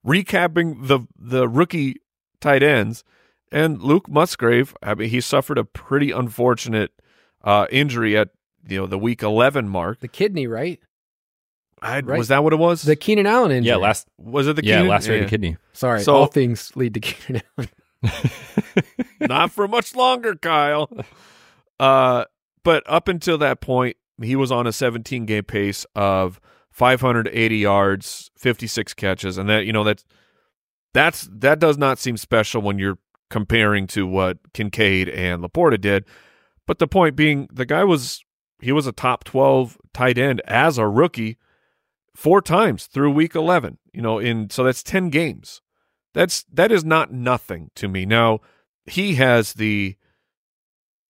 [0.06, 1.96] recapping the the rookie
[2.40, 3.04] tight ends
[3.52, 4.74] and Luke Musgrave.
[4.82, 6.92] I mean, he suffered a pretty unfortunate
[7.44, 8.30] uh, injury at
[8.68, 10.00] you know the week eleven mark.
[10.00, 10.80] the kidney, right?
[11.82, 12.16] I, Right.
[12.18, 12.82] Was that what it was?
[12.82, 13.68] The Keenan Allen injury.
[13.68, 14.88] Yeah, last was it the yeah Keenan?
[14.88, 15.56] lacerated kidney.
[15.72, 17.68] Sorry, So- all things lead to Keenan Allen.
[19.20, 20.90] Not for much longer, Kyle.
[21.78, 22.24] Uh,
[22.64, 28.30] but up until that point, he was on a 17 game pace of 580 yards,
[28.38, 30.04] 56 catches, and that you know that's
[30.94, 32.98] that's that does not seem special when you're
[33.28, 36.04] comparing to what Kincaid and Laporta did.
[36.66, 38.24] But the point being, the guy was
[38.60, 41.38] he was a top 12 tight end as a rookie
[42.14, 43.78] four times through week 11.
[43.92, 45.60] You know, in so that's 10 games.
[46.14, 48.06] That's that is not nothing to me.
[48.06, 48.40] Now
[48.86, 49.96] he has the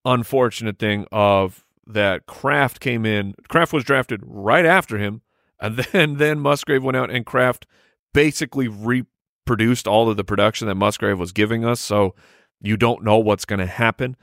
[0.05, 3.35] unfortunate thing of that Kraft came in.
[3.49, 5.23] Kraft was drafted right after him,
[5.61, 7.67] and then then Musgrave went out and Kraft
[8.13, 11.81] basically reproduced all of the production that Musgrave was giving us.
[11.81, 12.15] So
[12.61, 14.17] you don't know what's going to happen,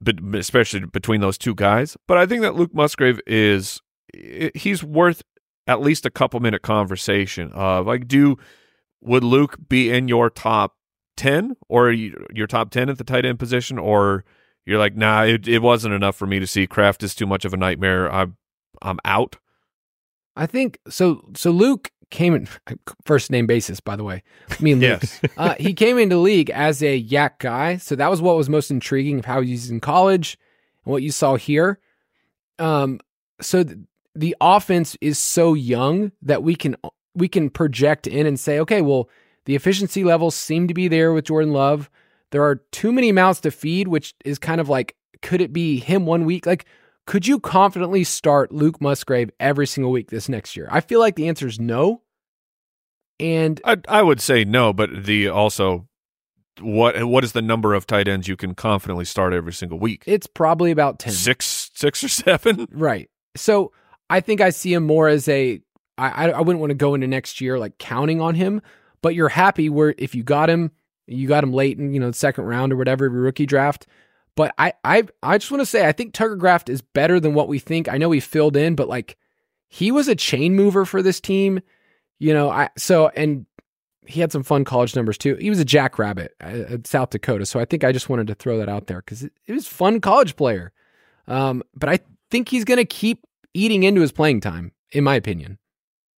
[0.00, 1.96] but especially between those two guys.
[2.06, 3.80] But I think that Luke Musgrave is
[4.14, 5.22] eh, he's worth
[5.66, 8.36] at least a couple minute conversation of like, do
[9.00, 10.76] would Luke be in your top
[11.16, 14.24] ten or your top ten at the tight end position, or
[14.66, 16.66] you're like, nah, it, it wasn't enough for me to see.
[16.66, 18.10] Kraft is too much of a nightmare.
[18.12, 18.36] I'm
[18.82, 19.36] I'm out.
[20.36, 21.30] I think so.
[21.36, 22.48] So Luke came in
[23.04, 24.22] first name basis, by the way.
[24.60, 25.02] Me and Luke.
[25.02, 25.20] Yes.
[25.36, 28.70] uh, he came into league as a YAC guy, so that was what was most
[28.70, 30.38] intriguing of how he he's in college
[30.84, 31.78] and what you saw here.
[32.58, 33.00] Um,
[33.40, 33.78] so th-
[34.14, 36.76] the offense is so young that we can
[37.14, 39.08] we can project in and say, okay, well,
[39.44, 41.90] the efficiency levels seem to be there with Jordan Love.
[42.30, 45.78] There are too many mouths to feed, which is kind of like, could it be
[45.78, 46.46] him one week?
[46.46, 46.66] Like,
[47.06, 50.68] could you confidently start Luke Musgrave every single week this next year?
[50.70, 52.02] I feel like the answer is no.
[53.20, 55.86] And I I would say no, but the also
[56.60, 60.04] what what is the number of tight ends you can confidently start every single week?
[60.06, 61.12] it's probably about 10.
[61.12, 62.66] Six, six or seven.
[62.70, 63.10] Right.
[63.36, 63.72] So
[64.10, 65.60] I think I see him more as a.
[65.96, 68.60] I, I wouldn't want to go into next year like counting on him,
[69.00, 70.72] but you're happy where if you got him,
[71.06, 73.86] you got him late in you know the second round or whatever your rookie draft.
[74.34, 77.34] But I I I just want to say I think Tucker Kraft is better than
[77.34, 77.88] what we think.
[77.88, 79.16] I know he filled in, but like
[79.68, 81.60] he was a chain mover for this team.
[82.24, 83.44] You know, I so and
[84.06, 85.34] he had some fun college numbers too.
[85.34, 88.56] He was a jackrabbit at South Dakota, so I think I just wanted to throw
[88.56, 90.72] that out there because it, it was fun college player.
[91.28, 91.98] Um, but I
[92.30, 95.58] think he's going to keep eating into his playing time, in my opinion.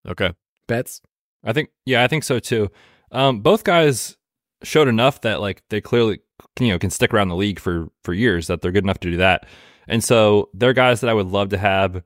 [0.07, 0.33] Okay.
[0.69, 1.01] Betz.
[1.43, 2.71] I think, yeah, I think so too.
[3.11, 4.17] Um, both guys
[4.63, 6.21] showed enough that like they clearly,
[6.61, 8.47] you know, can stick around the league for for years.
[8.47, 9.49] That they're good enough to do that,
[9.89, 12.05] and so they're guys that I would love to have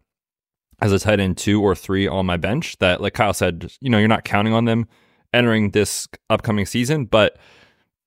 [0.80, 2.76] as a tight end two or three on my bench.
[2.78, 4.86] That, like Kyle said, you know, you're not counting on them
[5.32, 7.38] entering this upcoming season, but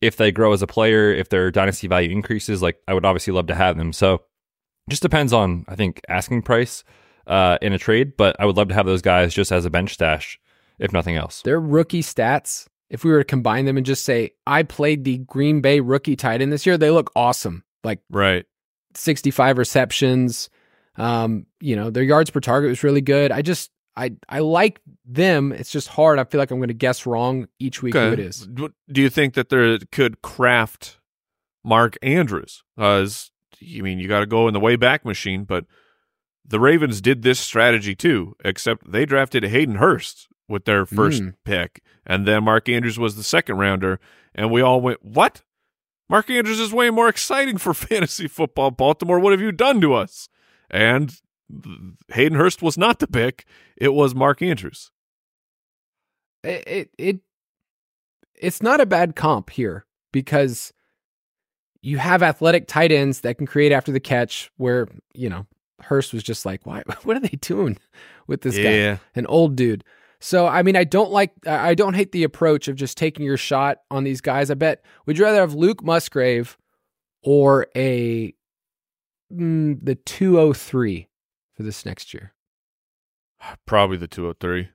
[0.01, 3.33] if they grow as a player, if their dynasty value increases, like I would obviously
[3.33, 3.93] love to have them.
[3.93, 4.23] So
[4.89, 6.83] just depends on I think asking price
[7.27, 9.69] uh, in a trade, but I would love to have those guys just as a
[9.69, 10.39] bench stash,
[10.79, 11.41] if nothing else.
[11.43, 15.19] Their rookie stats, if we were to combine them and just say, I played the
[15.19, 17.63] Green Bay rookie tight end this year, they look awesome.
[17.83, 18.45] Like Right.
[18.95, 20.49] 65 receptions.
[20.95, 23.31] Um, you know, their yards per target was really good.
[23.31, 25.51] I just I I like them.
[25.51, 26.19] It's just hard.
[26.19, 28.47] I feel like I'm going to guess wrong each week who it is.
[28.47, 30.99] Do you think that there could Kraft
[31.63, 32.63] Mark Andrews?
[32.77, 35.65] As you mean, you got to go in the way back machine, but
[36.45, 41.33] the Ravens did this strategy too, except they drafted Hayden Hurst with their first Mm.
[41.45, 43.99] pick, and then Mark Andrews was the second rounder,
[44.35, 45.41] and we all went, "What?
[46.09, 48.69] Mark Andrews is way more exciting for fantasy football.
[48.71, 50.27] Baltimore, what have you done to us?"
[50.73, 51.15] And
[52.09, 53.45] Hayden Hurst was not the pick;
[53.77, 54.91] it was Mark Andrews.
[56.43, 57.19] It, it it
[58.35, 60.73] it's not a bad comp here because
[61.81, 65.45] you have athletic tight ends that can create after the catch where, you know,
[65.81, 67.77] Hurst was just like, why what are they doing
[68.25, 68.71] with this guy?
[69.15, 69.83] an old dude.
[70.19, 73.37] So I mean, I don't like, I don't hate the approach of just taking your
[73.37, 74.49] shot on these guys.
[74.49, 76.57] I bet would you rather have Luke Musgrave
[77.21, 78.33] or a
[79.33, 81.09] mm, the two oh three
[81.55, 82.33] for this next year?
[83.65, 84.69] probably the two hundred three.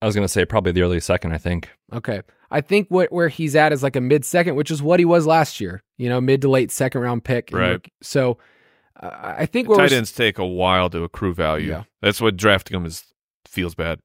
[0.00, 1.70] I was going to say probably the early second, I think.
[1.92, 4.98] Okay, I think what where he's at is like a mid second, which is what
[4.98, 5.82] he was last year.
[5.98, 7.50] You know, mid to late second round pick.
[7.52, 7.72] Right.
[7.72, 8.38] look- So
[9.00, 11.68] uh, I think where Tight we're- ends take a while to accrue value.
[11.70, 11.84] Yeah.
[12.00, 13.04] That's what drafting them is
[13.46, 14.00] feels bad.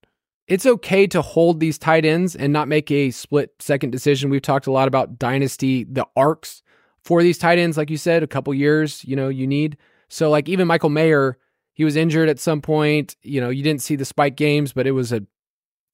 [0.47, 4.29] it's okay to hold these tight ends and not make a split second decision.
[4.29, 6.61] We've talked a lot about dynasty, the arcs
[7.07, 9.77] for these tight ends, like you said, a couple years, you know, you need.
[10.09, 11.37] So like even Michael Mayer,
[11.71, 13.15] he was injured at some point.
[13.21, 15.21] You know, you didn't see the spike games, but it was a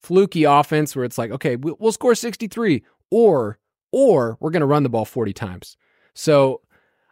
[0.02, 3.60] fluky offense where it's like, okay, we'll, score 63 or,
[3.92, 5.76] or we're going to run the ball 40 times.
[6.14, 6.62] So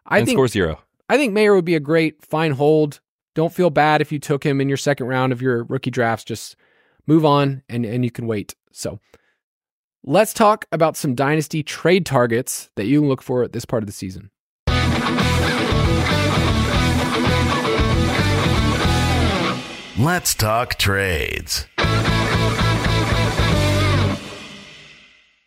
[0.05, 0.81] I and think score zero.
[1.09, 2.99] I think Mayer would be a great fine hold.
[3.37, 6.25] Don't feel bad if you took him in your second round of your rookie drafts.
[6.25, 6.57] Just
[7.07, 8.57] move on and, and you can wait.
[8.73, 8.99] So
[10.05, 13.83] let's talk about some dynasty trade targets that you can look for at this part
[13.83, 14.31] of the season.
[19.99, 21.67] Let's talk trades.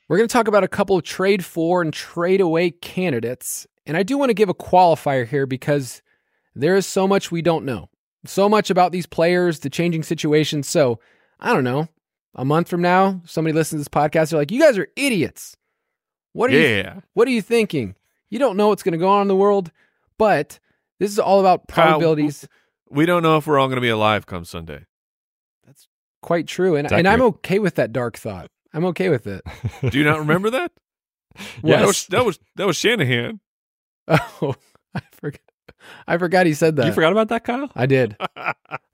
[0.07, 3.65] We're going to talk about a couple of trade for and trade away candidates.
[3.87, 6.01] And I do want to give a qualifier here because
[6.53, 7.89] there is so much we don't know.
[8.25, 10.67] So much about these players, the changing situations.
[10.67, 10.99] So,
[11.39, 11.89] I don't know.
[12.35, 15.55] A month from now, somebody listens to this podcast, they're like, "You guys are idiots.
[16.33, 16.95] What are Yeah.
[16.95, 17.95] you what are you thinking?
[18.29, 19.71] You don't know what's going to go on in the world."
[20.17, 20.59] But
[20.99, 22.47] this is all about Kyle, probabilities.
[22.89, 24.85] We don't know if we're all going to be alive come Sunday.
[25.65, 25.87] That's
[26.21, 26.75] quite true.
[26.75, 28.49] And and I'm okay with that dark thought.
[28.73, 29.41] I'm okay with it.
[29.89, 30.71] Do you not remember that?
[31.63, 31.79] Yes.
[31.79, 33.39] That was that was that was Shanahan.
[34.07, 34.55] Oh,
[34.93, 35.41] I forgot.
[36.07, 36.85] I forgot he said that.
[36.87, 37.69] You forgot about that, Kyle?
[37.75, 38.15] I did.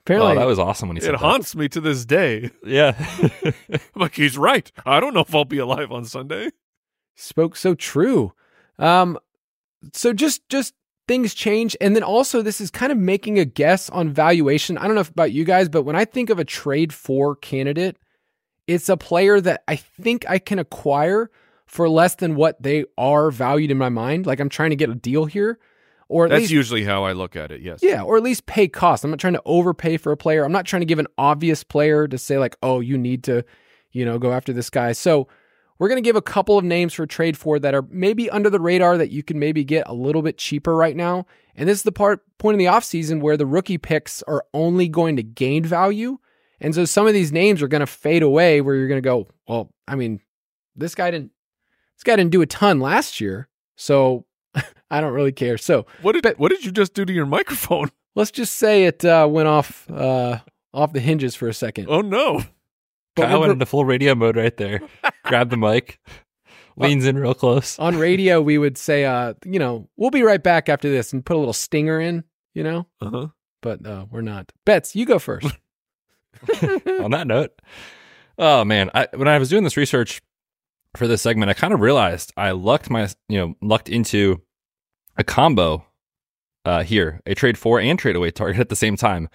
[0.10, 1.18] Oh, Apparently, that was awesome when he said It that.
[1.20, 2.50] haunts me to this day.
[2.66, 2.96] Yeah.
[3.46, 3.54] I'm
[3.96, 4.70] like he's right.
[4.84, 6.50] I don't know if I'll be alive on Sunday.
[7.16, 8.34] spoke so true.
[8.80, 9.20] Um,
[9.94, 10.74] so just just
[11.08, 14.76] things change, and then also this is kind of making a guess on valuation.
[14.78, 17.96] I don't know about you guys, but when I think of a trade for candidate,
[18.68, 21.30] it's a player that I think I can acquire
[21.68, 24.26] for less than what they are valued in my mind.
[24.26, 25.60] Like I'm trying to get a deal here,
[26.12, 27.62] or at That's least usually how I look at it.
[27.62, 27.80] Yes.
[27.82, 29.04] yeah, or at least pay cost.
[29.04, 30.44] I'm not trying to overpay for a player.
[30.44, 33.46] I'm not trying to give an obvious player to say like, oh, you need to,
[33.92, 34.92] you know, go after this guy.
[34.92, 35.30] So
[35.80, 38.50] we're going to give a couple of names for trade for that are maybe under
[38.50, 41.26] the radar that you can maybe get a little bit cheaper right now.
[41.56, 44.90] And this is the part point in the offseason where the rookie picks are only
[44.90, 46.20] going to gain value.
[46.60, 49.10] And so some of these names are going to fade away where you're going to
[49.10, 50.20] go, well, I mean,
[50.76, 51.32] this guy didn't
[51.98, 53.48] this guy didn't do a ton last year.
[53.76, 54.26] So
[54.92, 55.58] I don't really care.
[55.58, 57.90] So What did But- what did you just do to your microphone?
[58.16, 60.40] let's just say it uh, went off uh,
[60.74, 61.88] off the hinges for a second.
[61.90, 62.44] Oh no.
[63.16, 64.82] But Kyle went into full radio mode right there.
[65.26, 66.00] Grabbed the mic,
[66.78, 67.78] leans in real close.
[67.80, 71.26] on radio, we would say, uh, you know, we'll be right back after this and
[71.26, 72.24] put a little stinger in,
[72.54, 73.28] you know, Uh-huh.
[73.62, 74.52] but uh, we're not.
[74.66, 75.46] Betz, you go first.
[77.02, 77.52] on that note,
[78.38, 80.22] oh man, I, when I was doing this research
[80.96, 84.42] for this segment, I kind of realized I lucked my, you know, lucked into
[85.22, 85.86] a combo
[86.66, 89.30] uh, here, a trade for and trade away target at the same time.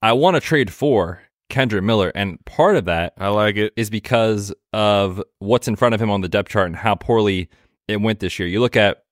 [0.00, 3.72] I want to trade for Kendre Miller, and part of that I like it.
[3.76, 7.48] is because of what's in front of him on the depth chart and how poorly
[7.88, 8.46] it went this year.
[8.46, 9.04] You look at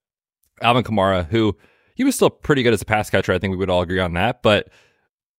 [0.62, 1.56] Alvin Kamara, who
[1.96, 3.32] he was still pretty good as a pass catcher.
[3.32, 4.42] I think we would all agree on that.
[4.42, 4.68] But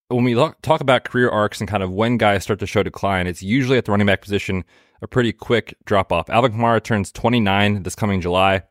[0.09, 3.25] when we talk about career arcs and kind of when guys start to show decline,
[3.25, 4.65] it's usually at the running back position,
[5.01, 6.29] a pretty quick drop off.
[6.29, 8.63] Alvin Kamara turns 29 this coming July.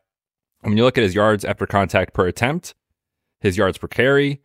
[0.61, 2.73] When you look at his yards after contact per attempt,
[3.39, 4.41] his yards per carry,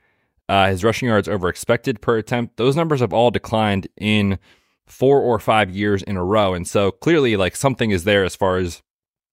[0.48, 4.38] uh, his rushing yards over expected per attempt, those numbers have all declined in
[4.86, 6.54] four or five years in a row.
[6.54, 8.82] And so clearly, like something is there as far as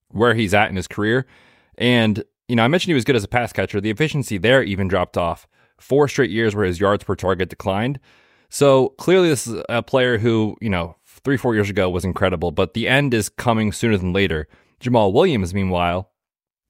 [0.10, 1.26] where he's at in his career.
[1.78, 3.82] And, you know, I mentioned he was good as a pass catcher.
[3.82, 5.48] The efficiency there even dropped off.
[5.80, 8.00] Four straight years where his yards per target declined.
[8.50, 12.52] So clearly, this is a player who, you know, three, four years ago was incredible,
[12.52, 14.48] but the end is coming sooner than later.
[14.82, 16.10] Jamaal Williams, meanwhile,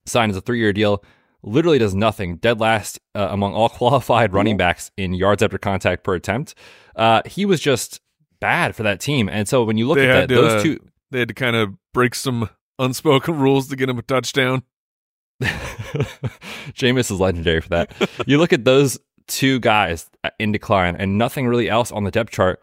[0.10, 1.04] signed as a three year deal,
[1.44, 6.04] literally does nothing, dead last uh, among all qualified running backs in yards after contact
[6.04, 6.56] per attempt.
[6.96, 8.02] Uh, he was just
[8.40, 9.30] bad for that team.
[9.30, 10.80] And so when you look They at that, to, those uh, two.
[11.12, 14.64] They had to kind of break some unspoken rules to get him a touchdown.
[15.42, 17.94] Jameis is legendary for that.
[18.28, 22.32] you look at those two guys in decline and nothing really else on the depth
[22.32, 22.62] chart.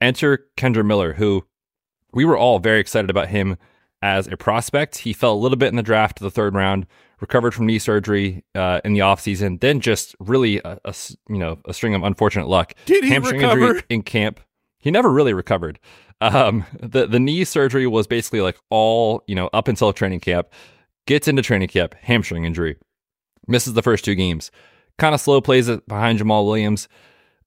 [0.00, 1.44] Enter Kendre Miller, who
[2.12, 3.56] we were all very excited about him
[4.02, 4.98] as a prospect.
[4.98, 6.86] He fell a little bit in the draft to the third round,
[7.20, 10.94] recovered from knee surgery uh, in the offseason, then just really a, a
[11.28, 12.74] you know a string of unfortunate luck.
[12.86, 13.66] Did he Hamstring recover?
[13.68, 14.40] injury in camp.
[14.78, 15.78] He never really recovered.
[16.22, 20.48] Um, the the knee surgery was basically like all you know up until training camp.
[21.06, 22.76] Gets into training camp, hamstring injury,
[23.48, 24.50] misses the first two games.
[24.98, 26.88] Kind of slow plays it behind Jamaal Williams.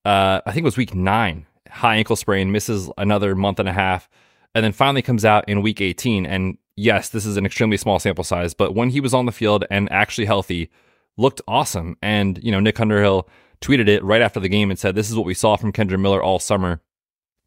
[0.04, 3.74] Uh, I think it was week nine, high ankle sprain, misses another month and a
[3.74, 4.10] half,
[4.56, 6.26] and then finally comes out in week 18.
[6.26, 9.32] And yes, this is an extremely small sample size, but when he was on the
[9.32, 10.70] field and actually healthy,
[11.18, 11.98] looked awesome.
[12.02, 13.28] And, you know, Nick Underhill
[13.62, 16.00] tweeted it right after the game and said, This is what we saw from Kendre
[16.00, 16.82] Miller all summer.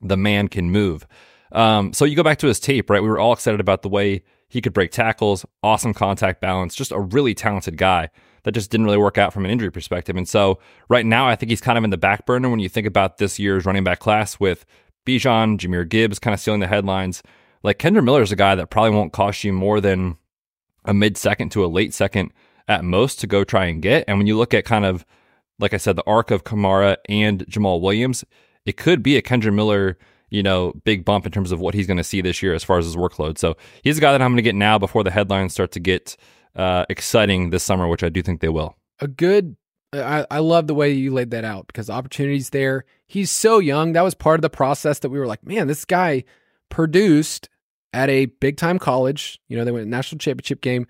[0.00, 1.06] The man can move.
[1.52, 3.02] Um, so you go back to his tape, right?
[3.02, 6.92] We were all excited about the way he could break tackles, awesome contact balance, just
[6.92, 8.10] a really talented guy
[8.44, 10.16] that just didn't really work out from an injury perspective.
[10.16, 12.68] And so right now, I think he's kind of in the back burner when you
[12.68, 14.64] think about this year's running back class with
[15.06, 17.22] Bijan, Jahmyr Gibbs kind of stealing the headlines.
[17.62, 20.18] Like Kendre Miller is a guy that probably won't cost you more than
[20.84, 22.32] a mid second to a late second
[22.68, 24.04] at most to go try and get.
[24.06, 25.04] And when you look at kind of,
[25.58, 28.24] like I said, the arc of Kamara and Jamaal Williams,
[28.64, 29.96] it could be a Kendre Miller,
[30.30, 32.64] you know, big bump in terms of what he's going to see this year as
[32.64, 33.38] far as his workload.
[33.38, 35.80] So he's a guy that I'm going to get now before the headlines start to
[35.80, 36.16] get
[36.56, 38.76] uh, exciting this summer, which I do think they will.
[39.00, 39.56] a good
[39.96, 42.84] I, I love the way you laid that out because the opportunity's there.
[43.06, 43.92] He's so young.
[43.92, 46.24] That was part of the process that we were like, man, this guy
[46.68, 47.48] produced
[47.92, 49.40] at a big time college.
[49.48, 50.86] You know, they went national championship game.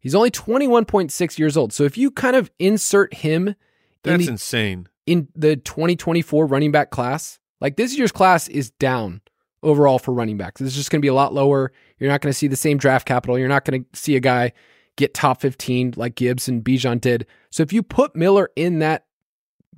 [0.00, 1.72] He's only 21.6 years old.
[1.72, 3.56] So if you kind of insert him in
[4.02, 4.88] That's the, insane.
[5.06, 9.20] in the 2024 running back class, like this year's class is down
[9.62, 10.60] overall for running backs.
[10.60, 11.72] It's just going to be a lot lower.
[11.98, 13.38] You're not going to see the same draft capital.
[13.38, 14.52] You're not going to see a guy
[15.00, 17.26] get top 15 like Gibbs and Bijan did.
[17.50, 19.06] So if you put Miller in that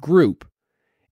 [0.01, 0.47] group,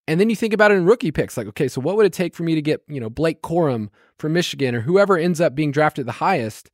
[0.06, 2.12] and then you think about it in rookie picks, like, okay, so what would it
[2.12, 3.88] take for me to get, you know, Blake Corum
[4.18, 6.70] from Michigan or whoever ends up being drafted the highest?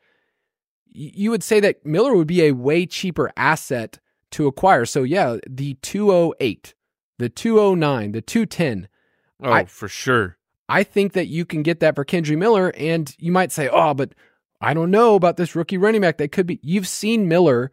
[0.90, 3.98] You would say that Miller would be a way cheaper asset
[4.32, 4.86] to acquire.
[4.86, 6.74] So yeah, the 208,
[7.18, 8.88] the 209, the 210.
[9.42, 10.38] Oh, I- for sure.
[10.68, 13.94] I think that you can get that for Kendre Miller, and you might say, "Oh,
[13.94, 14.14] but
[14.60, 16.18] I don't know about this rookie running back.
[16.18, 17.70] That could be." You've seen Miller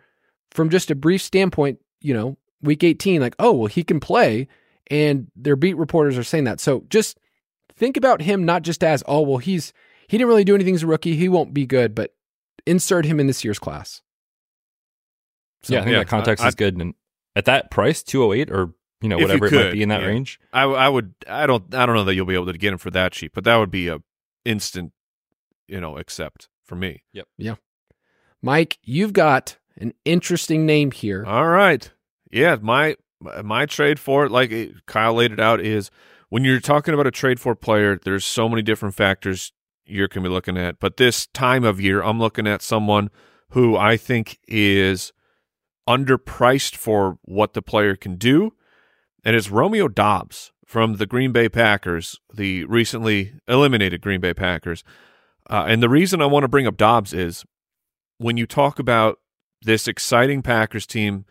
[0.51, 4.47] from just a brief standpoint, you know, week 18, like, "Oh, well, he can play,"
[4.87, 6.59] and their beat reporters are saying that.
[6.59, 7.19] So just
[7.75, 9.73] think about him not just as, "Oh, well, he's
[10.07, 11.15] he didn't really do anything as a rookie.
[11.15, 12.13] He won't be good," but
[12.65, 14.01] insert him in this year's class.
[15.63, 16.75] So yeah, I think yeah, that context I- is good.
[16.77, 16.93] And
[17.35, 20.01] at that price, 208 or you know If you whatever it might be in that
[20.01, 20.07] yeah.
[20.07, 20.39] range.
[20.51, 21.13] I, I would.
[21.27, 21.73] I don't.
[21.73, 23.57] I don't know that you'll be able to get him for that cheap, but that
[23.57, 23.99] would be a
[24.45, 24.91] instant,
[25.67, 27.03] you know, accept for me.
[27.13, 27.27] Yep.
[27.37, 27.55] Yeah.
[28.41, 31.25] Mike, you've got an interesting name here.
[31.25, 31.89] All right.
[32.31, 32.95] Yeah, my
[33.43, 34.51] my trade for it, like
[34.85, 35.89] Kyle laid it out, is
[36.29, 39.53] when you're talking about a trade for player, there's so many different factors
[39.85, 40.79] you're going to be looking at.
[40.79, 43.09] But this time of year, I'm looking at someone
[43.51, 45.13] who I think is
[45.87, 48.53] underpriced for what the player can do,
[49.23, 54.83] and it's Romeo Doubs from the Green Bay Packers, the recently eliminated Green Bay Packers.
[55.49, 57.45] Uh, and the reason I want to bring up Doubs is
[58.17, 59.19] when you talk about
[59.61, 61.25] this exciting Packers team,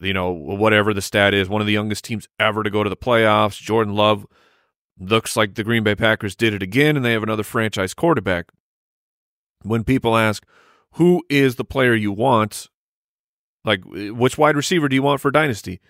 [0.00, 2.90] you know, whatever the stat is, one of the youngest teams ever to go to
[2.90, 3.60] the playoffs.
[3.60, 4.26] Jordan Love
[4.98, 8.50] looks like the Green Bay Packers did it again, and they have another franchise quarterback.
[9.62, 10.44] When people ask,
[10.92, 12.68] who is the player you want?
[13.64, 15.80] Like, which wide receiver do you want for Dynasty?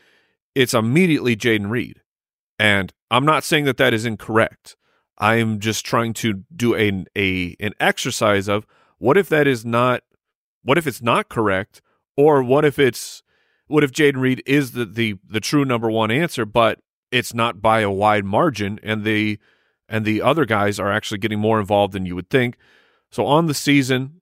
[0.54, 2.00] It's immediately Jayden Reed.
[2.58, 4.76] And I'm not saying that that is incorrect.
[5.18, 8.66] I'm just trying to do a, a an exercise of
[8.98, 10.02] what if that is not
[10.62, 11.82] what if it's not correct?
[12.16, 13.22] Or what if it's
[13.66, 16.78] what if Jayden Reed is the, the the true number one answer but
[17.10, 19.38] it's not by a wide margin and the
[19.88, 22.56] and the other guys are actually getting more involved than you would think.
[23.10, 24.20] So on the season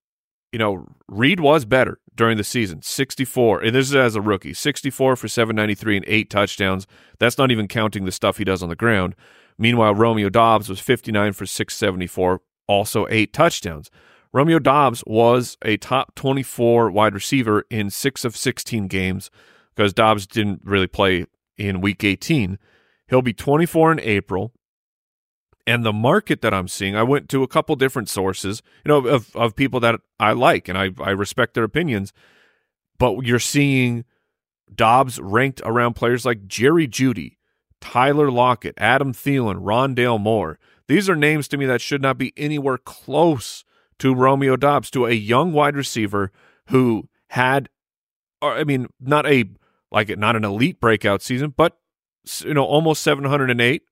[0.51, 4.55] you know Reed was better during the season 64 and this is as a rookie
[4.55, 6.87] 64 for 793 and 8 touchdowns.
[7.19, 9.15] That's not even counting the stuff he does on the ground
[9.59, 13.91] meanwhile Romeo Doubs was 59 for 674 also 8 touchdowns
[14.37, 19.31] Romeo Doubs was a top 24 wide receiver in six of 16 games
[19.75, 21.25] because Doubs didn't really play
[21.57, 22.59] in week 18.
[23.09, 24.53] He'll be 24 in April.
[25.67, 29.07] And the market that I'm seeing, I went to a couple different sources, you know,
[29.07, 32.13] of, of people that I like and I, I respect their opinions.
[32.99, 34.05] But you're seeing
[34.73, 37.36] Doubs ranked around players like Jerry Jeudy,
[37.93, 40.59] Tyler Lockett, Adam Thielen, Rondale Moore.
[40.89, 43.65] These are names to me that should not be anywhere close
[44.01, 46.33] to Romeo Doubs, to a young wide receiver
[46.67, 47.69] who had,
[48.43, 49.45] I mean, not a
[49.93, 51.79] like not an elite breakout season, but
[52.41, 53.83] you know, almost 708.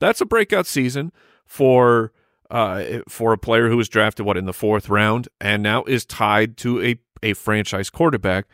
[0.00, 1.12] That's a breakout season
[1.46, 2.12] for
[2.50, 6.04] uh for a player who was drafted what in the fourth round and now is
[6.04, 8.46] tied to a a franchise quarterback,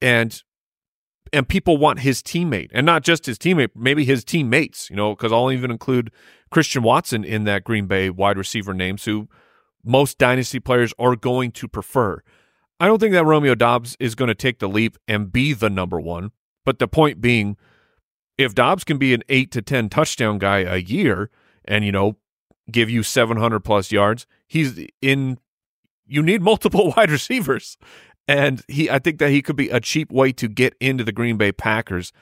[0.00, 0.42] and
[1.32, 4.90] and people want his teammate and not just his teammate, maybe his teammates.
[4.90, 6.10] You know, because I'll even include
[6.50, 9.28] Christian Watson in that Green Bay wide receiver names who
[9.84, 12.22] most dynasty players are going to prefer.
[12.78, 15.70] I don't think that Romeo Doubs is going to take the leap and be the
[15.70, 16.32] number one.
[16.64, 17.56] But the point being,
[18.38, 21.30] if Doubs can be an eight to 10 touchdown guy a year
[21.64, 22.16] and, you know,
[22.70, 25.38] give you 700 plus yards, he's in,
[26.06, 27.76] you need multiple wide receivers.
[28.30, 31.10] And he, I think that he could be a cheap way to get into the
[31.10, 32.12] Green Bay Packers.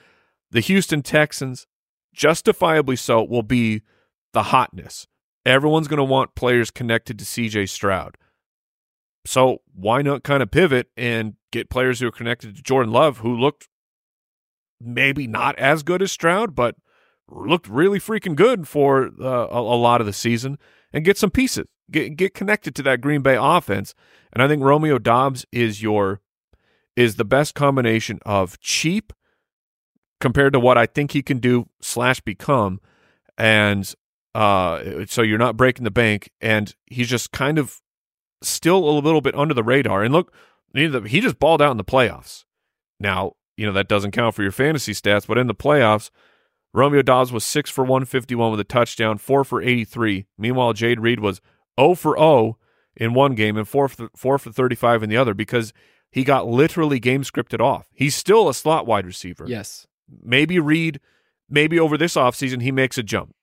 [0.51, 1.67] The Houston Texans,
[2.15, 3.83] justifiably so, will be
[4.33, 5.07] the hotness.
[5.45, 8.17] Everyone's going to want players connected to CJ Stroud.
[9.27, 13.19] So why not kind of pivot and get players who are connected to Jordan Love,
[13.19, 13.69] who looked
[14.81, 16.77] maybe not as good as Stroud, but
[17.29, 20.57] looked really freaking good for uh, a, a lot of the season,
[20.91, 23.95] and get some pieces, get get connected to that Green Bay offense.
[24.33, 26.21] And I think Romeo Doubs is your
[26.97, 29.13] is the best combination of cheap
[30.21, 32.81] compared to what I think he can do slash become,
[33.37, 33.93] and
[34.35, 37.81] uh, so you're not breaking the bank, and he's just kind of
[38.43, 40.03] still a little bit under the radar.
[40.03, 40.33] And look,
[40.75, 42.45] he just balled out in the playoffs.
[43.01, 46.11] Now you know, that doesn't count for your fantasy stats, but in the playoffs,
[46.73, 50.27] Romeo Doubs was 6 for 151 with a touchdown, 4 for 83.
[50.39, 51.41] Meanwhile, Jayden Reed was
[51.79, 52.59] 0 for 0
[52.97, 55.73] in one game and 4 for, 4 for 35 in the other because
[56.11, 57.89] he got literally game scripted off.
[57.93, 59.45] He's still a slot wide receiver.
[59.47, 59.87] Yes.
[60.23, 61.01] Maybe Reed,
[61.49, 63.35] maybe over this offseason, he makes a jump.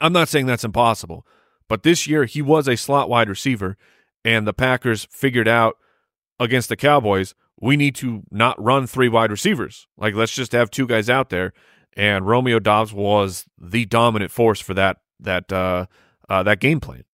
[0.00, 1.26] I'm not saying that's impossible,
[1.68, 3.76] but this year he was a slot wide receiver,
[4.24, 5.76] and the Packers figured out
[6.38, 9.86] against the Cowboys we need to not run three wide receivers.
[9.96, 11.52] Like, let's just have two guys out there.
[11.96, 15.86] And Romeo Doubs was the dominant force for that that uh,
[16.28, 17.04] uh, that game plan.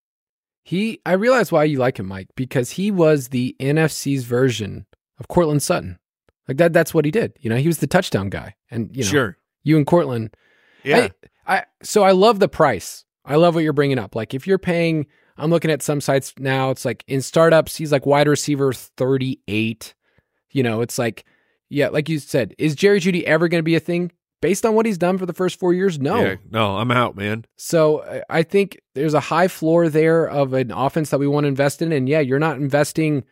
[0.63, 4.85] He, I realize why you like him, Mike, because he was the NFC's version
[5.19, 5.99] of Courtland Sutton.
[6.47, 7.33] Like that, that's what he did.
[7.39, 9.37] You know, he was the touchdown guy, and you know, Sure.
[9.63, 10.35] you and Courtland.
[10.83, 11.09] Yeah.
[11.45, 13.05] I, I, so I love the price.
[13.25, 14.15] I love what you're bringing up.
[14.15, 15.05] Like if you're paying,
[15.37, 16.69] I'm looking at some sites now.
[16.71, 19.93] It's like in startups, he's like wide receiver 38.
[20.51, 21.25] You know, it's like,
[21.69, 24.11] yeah, like you said, is Jerry Jeudy ever going to be a thing?
[24.43, 26.19] Based on what he's done for the first four years, no.
[26.21, 27.45] Yeah, no, I'm out, man.
[27.55, 31.45] So I- I think there's a high floor there of an offense that we want
[31.45, 31.93] to invest in.
[31.93, 33.23] And yeah, you're not investing,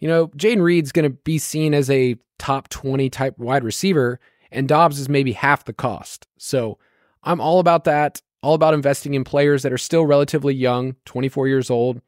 [0.00, 4.20] you know, Jayden Reed's going to be seen as a top 20 type wide receiver,
[4.52, 6.26] and Doubs is maybe half the cost.
[6.36, 6.78] So
[7.22, 11.48] I'm all about that, all about investing in players that are still relatively young, 24
[11.48, 12.02] years old,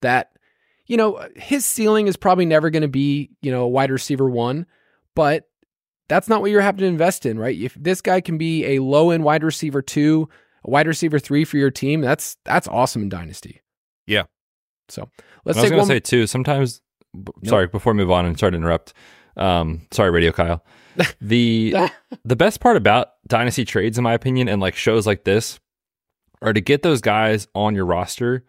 [0.00, 0.30] that,
[0.86, 4.30] you know, his ceiling is probably never going to be, you know, a wide receiver
[4.30, 4.64] one,
[5.14, 5.46] but
[6.08, 7.58] that's not what you're having to invest in, right?
[7.58, 10.28] If this guy can be a low end wide receiver two,
[10.64, 13.62] a wide receiver three for your team, that's that's awesome in Dynasty.
[14.06, 14.24] Yeah.
[14.88, 15.08] So
[15.44, 16.26] let's I was going to say too.
[16.26, 16.80] Sometimes,
[17.14, 18.92] b- sorry, before we move on and start to interrupt.
[19.36, 20.64] Um, sorry, Radio Kyle.
[21.22, 21.74] The
[22.24, 25.58] the best part about dynasty trades, in my opinion, and like shows like this,
[26.42, 28.44] are to get those guys on your roster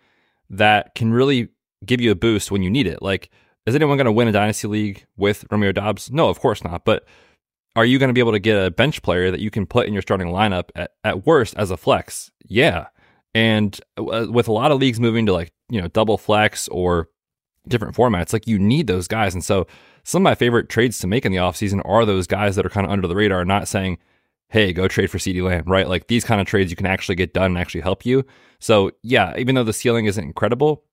[0.49, 1.47] that can really
[1.85, 3.01] give you a boost when you need it.
[3.01, 3.29] Like,
[3.65, 6.11] is anyone going to win a dynasty league with Romeo Doubs?
[6.11, 6.83] No, of course not.
[6.83, 7.05] But
[7.75, 9.87] are you going to be able to get a bench player that you can put
[9.87, 12.31] in your starting lineup at, at worst as a flex?
[12.45, 12.87] Yeah.
[13.33, 17.09] And uh, with a lot of leagues moving to like, you know, double flex or
[17.67, 19.33] different formats, like you need those guys.
[19.33, 19.65] And so
[20.03, 22.69] some of my favorite trades to make in the offseason are those guys that are
[22.69, 23.97] kind of under the radar, not saying,
[24.49, 25.87] hey, go trade for CeeDee Lamb, right?
[25.87, 28.23] Like these kind of trades you can actually get done and actually help you.
[28.59, 30.83] So yeah, even though the ceiling isn't incredible,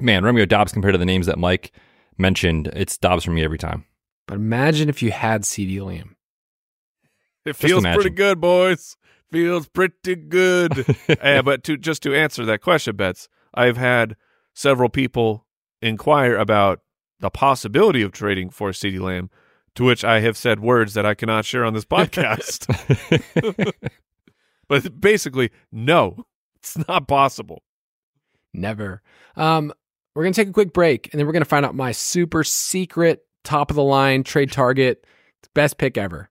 [0.00, 1.72] man, Romeo Doubs compared to the names that Mike
[2.16, 3.84] mentioned, it's Doubs for me every time.
[4.26, 6.13] But imagine if you had CeeDee Lamb.
[7.44, 8.00] It feels imagine.
[8.00, 8.96] pretty good, boys.
[9.30, 10.86] Feels pretty good.
[11.08, 14.16] yeah, but to just to answer that question, Betz, I've had
[14.54, 15.46] several people
[15.82, 16.80] inquire about
[17.20, 19.30] the possibility of trading for CeeDee Lamb,
[19.74, 22.68] to which I have said words that I cannot share on this podcast.
[24.68, 26.26] but basically, no,
[26.56, 27.62] it's not possible.
[28.52, 29.02] Never.
[29.36, 29.72] Um,
[30.14, 33.26] we're gonna take a quick break, and then we're gonna find out my super secret
[33.42, 35.04] top of the line trade target,
[35.54, 36.30] best pick ever.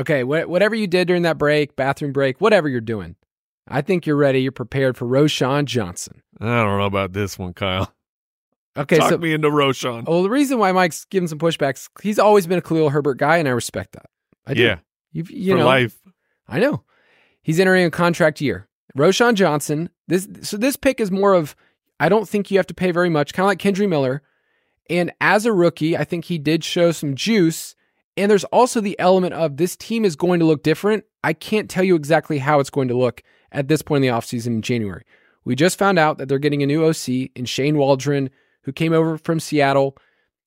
[0.00, 3.16] Okay, wh- whatever you did during that break, bathroom break, whatever you're doing,
[3.68, 4.40] I think you're ready.
[4.42, 6.22] You're prepared for Roschon Johnson.
[6.40, 7.92] I don't know about this one, Kyle.
[8.76, 10.06] Okay, Talk so me into Roschon.
[10.06, 13.36] well, the reason why Mike's giving some pushbacks, he's always been a Khalil Herbert guy,
[13.36, 14.06] and I respect that.
[14.46, 14.62] I do.
[14.62, 14.78] yeah,
[15.12, 15.98] You've, you for know, life.
[16.48, 16.84] I know.
[17.42, 18.68] He's entering a contract year.
[18.96, 19.90] Roschon Johnson.
[20.08, 21.54] This so this pick is more of
[21.98, 24.22] I don't think you have to pay very much, kind of like Kendre Miller.
[24.88, 27.74] And as a rookie, I think he did show some juice.
[28.16, 31.04] And there's also the element of this team is going to look different.
[31.22, 34.16] I can't tell you exactly how it's going to look at this point in the
[34.16, 35.04] offseason in January.
[35.44, 38.30] We just found out that they're getting a new OC in Shane Waldron,
[38.64, 39.96] who came over from Seattle.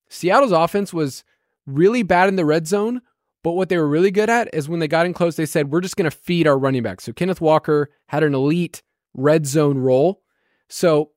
[0.08, 1.24] Seattle's offense was
[1.66, 3.00] really bad in the red zone,
[3.42, 5.70] but what they were really good at is when they got in close, they said,
[5.70, 7.04] We're just going to feed our running backs.
[7.04, 8.82] So Kenneth Walker had an elite
[9.14, 10.22] red zone role.
[10.68, 11.10] So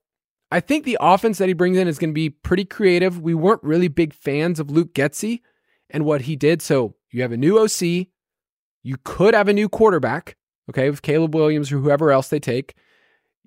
[0.52, 3.22] I think the offense that he brings in is going to be pretty creative.
[3.22, 5.42] We weren't really big fans of Luke Getsy
[5.90, 6.62] and what he did.
[6.62, 8.08] So you have a new OC.
[8.84, 10.36] You could have a new quarterback,
[10.70, 12.76] okay, with Caleb Williams or whoever else they take.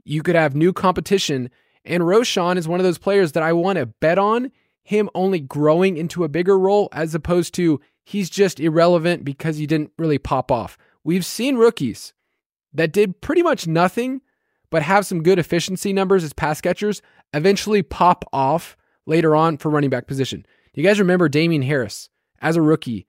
[0.04, 1.50] You could have new competition.
[1.84, 4.50] And Roschon is one of those players that I want to bet on
[4.82, 9.66] him only growing into a bigger role as opposed to he's just irrelevant because he
[9.66, 10.76] didn't really pop off.
[11.04, 12.12] We've seen rookies
[12.72, 14.20] that did pretty much nothing
[14.70, 17.02] but have some good efficiency numbers as pass catchers
[17.34, 18.76] eventually pop off
[19.06, 20.44] later on for running back position.
[20.72, 22.08] Do you guys remember Damien Harris
[22.40, 23.06] as a rookie?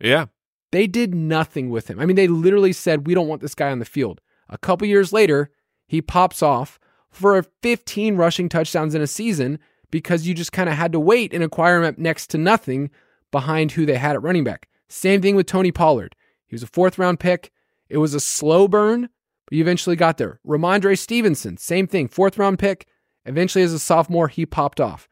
[0.00, 0.26] Yeah.
[0.72, 1.98] They did nothing with him.
[1.98, 4.20] I mean, they literally said, we don't want this guy on the field.
[4.48, 5.50] A couple years later,
[5.86, 6.78] he pops off
[7.10, 9.58] for 15 rushing touchdowns in a season
[9.90, 12.90] because you just kind of had to wait and acquire him next to nothing
[13.30, 14.68] behind who they had at running back.
[14.88, 16.14] Same thing with Tony Pollard.
[16.46, 17.52] He was a fourth round pick.
[17.88, 19.08] It was a slow burn,
[19.46, 20.40] but you eventually got there.
[20.46, 22.86] Rhamondre Stevenson, same thing, fourth round pick.
[23.24, 25.08] Eventually, as a sophomore, he popped off.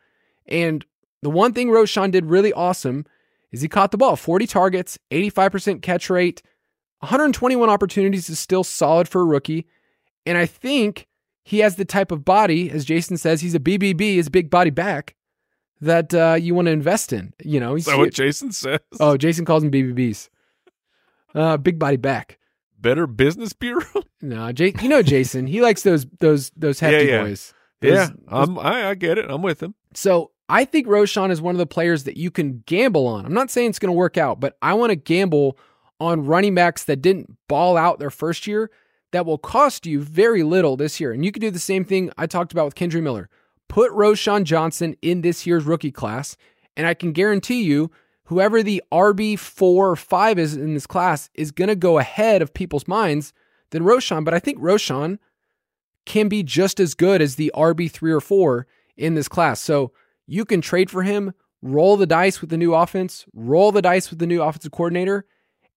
[0.46, 0.84] And
[1.22, 3.04] the one thing Roschon did really awesome
[3.52, 6.42] is he caught the ball 40 targets, 85% catch rate,
[7.00, 9.66] 121 opportunities is still solid for a rookie.
[10.26, 11.06] And I think
[11.44, 14.70] he has the type of body, as Jason says, he's a BBB, his big body
[14.70, 15.14] back
[15.80, 17.32] that uh, you want to invest in.
[17.42, 18.80] You know, he's Is that what Jason says?
[19.00, 20.28] Oh, Jason calls them BBBs.
[21.34, 22.38] Uh, big body back.
[22.80, 24.02] Better Business Bureau.
[24.22, 25.46] no, Jay, you know Jason.
[25.46, 27.22] He likes those those those hefty yeah, yeah.
[27.22, 27.54] boys.
[27.80, 29.26] Those, yeah, those, I, I get it.
[29.28, 29.74] I'm with him.
[29.94, 33.26] So I think Roschon is one of the players that you can gamble on.
[33.26, 35.58] I'm not saying it's going to work out, but I want to gamble
[36.00, 38.70] on running backs that didn't ball out their first year
[39.12, 41.12] that will cost you very little this year.
[41.12, 43.28] And you can do the same thing I talked about with Kendre Miller.
[43.68, 46.36] Put Roschon Johnson in this year's rookie class,
[46.76, 47.90] and I can guarantee you,
[48.24, 52.40] whoever the RB four or five is in this class is going to go ahead
[52.40, 53.32] of people's minds
[53.70, 54.24] than Roschon.
[54.24, 55.18] But I think Roschon
[56.06, 59.60] can be just as good as the RB three or four in this class.
[59.60, 59.92] So
[60.28, 64.10] you can trade for him, roll the dice with the new offense, roll the dice
[64.10, 65.24] with the new offensive coordinator,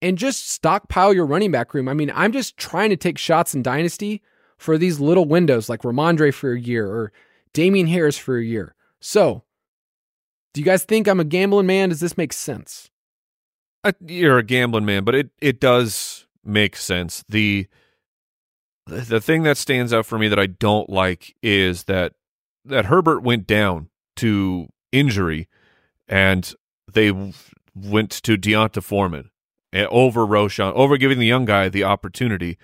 [0.01, 1.87] and just stockpile your running back room.
[1.87, 4.21] I mean, I'm just trying to take shots in Dynasty
[4.57, 7.13] for these little windows like Rhamondre for a year or
[7.53, 8.75] Damien Harris for a year.
[8.99, 9.43] So,
[10.53, 11.89] do you guys think I'm a gambling man?
[11.89, 12.91] Does this make sense?
[13.83, 17.23] I, you're a gambling man, but it it does make sense.
[17.29, 17.67] The
[18.85, 22.13] the thing that stands out for me that I don't like is that
[22.65, 23.89] that Herbert went down
[24.21, 25.47] to injury,
[26.07, 26.53] and
[26.91, 27.11] they
[27.75, 29.29] went to D'Onta Foreman
[29.73, 32.57] eh, over Roschon, over giving the young guy the opportunity.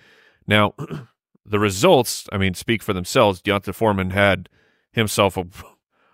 [0.46, 0.74] Now,
[1.46, 3.40] the results, I mean, speak for themselves.
[3.40, 4.48] D'Onta Foreman had
[4.92, 5.44] himself a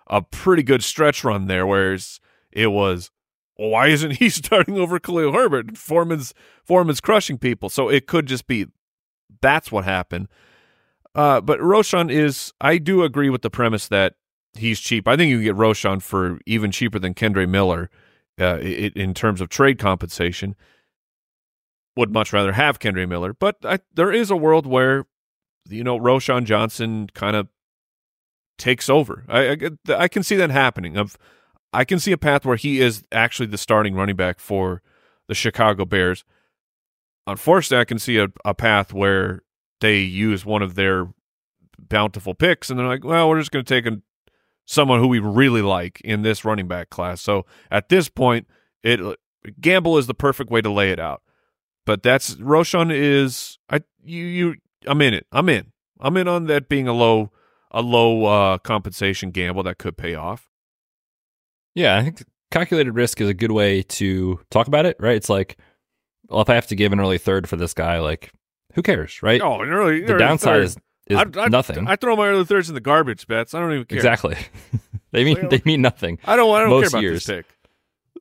[0.07, 2.19] a pretty good stretch run there, whereas
[2.51, 3.11] it was
[3.55, 5.77] why isn't he starting over Khalil Herbert?
[5.77, 6.33] Foreman's
[6.63, 8.67] Foreman's crushing people, so it could just be
[9.41, 10.27] that's what happened.
[11.13, 14.15] Uh, but Roschon is, I do agree with the premise that
[14.57, 15.07] he's cheap.
[15.07, 17.89] I think you can get Roschon for even cheaper than Kendre Miller
[18.39, 20.55] uh, in terms of trade compensation.
[21.97, 25.05] Would much rather have Kendre Miller, but I, there is a world where
[25.69, 27.47] you know Roschon Johnson kind of
[28.57, 29.23] takes over.
[29.29, 29.51] I,
[29.87, 30.97] I, I can see that happening.
[30.97, 31.17] Of
[31.71, 34.81] I can see a path where he is actually the starting running back for
[35.27, 36.25] the Chicago Bears.
[37.27, 39.41] Unfortunately, I can see a, a path where
[39.81, 41.07] they use one of their
[41.77, 44.01] bountiful picks and they're like, well, we're just going to take a,
[44.65, 47.21] someone who we really like in this running back class.
[47.21, 48.47] So at this point,
[48.83, 48.99] it
[49.61, 51.21] gamble is the perfect way to lay it out.
[51.85, 54.55] But that's Roschon is I you you
[54.87, 55.27] I'm in it.
[55.31, 55.71] I'm in.
[55.99, 57.31] I'm in on that being a low
[57.71, 60.49] a low uh, compensation gamble that could pay off.
[61.73, 65.15] Yeah, I think calculated risk is a good way to talk about it, right?
[65.15, 65.57] It's like,
[66.29, 68.31] well, if I have to give an early third for this guy, like,
[68.73, 69.41] who cares, right?
[69.41, 70.63] Oh, an early, the early downside third.
[70.63, 70.77] is,
[71.07, 71.87] is I, I, nothing.
[71.87, 73.53] I throw my early thirds in the garbage bets.
[73.53, 73.97] I don't even care.
[73.97, 74.37] Exactly.
[75.11, 76.19] they mean they mean nothing.
[76.25, 76.53] I don't.
[76.55, 77.25] I don't care about years.
[77.25, 77.45] this pick.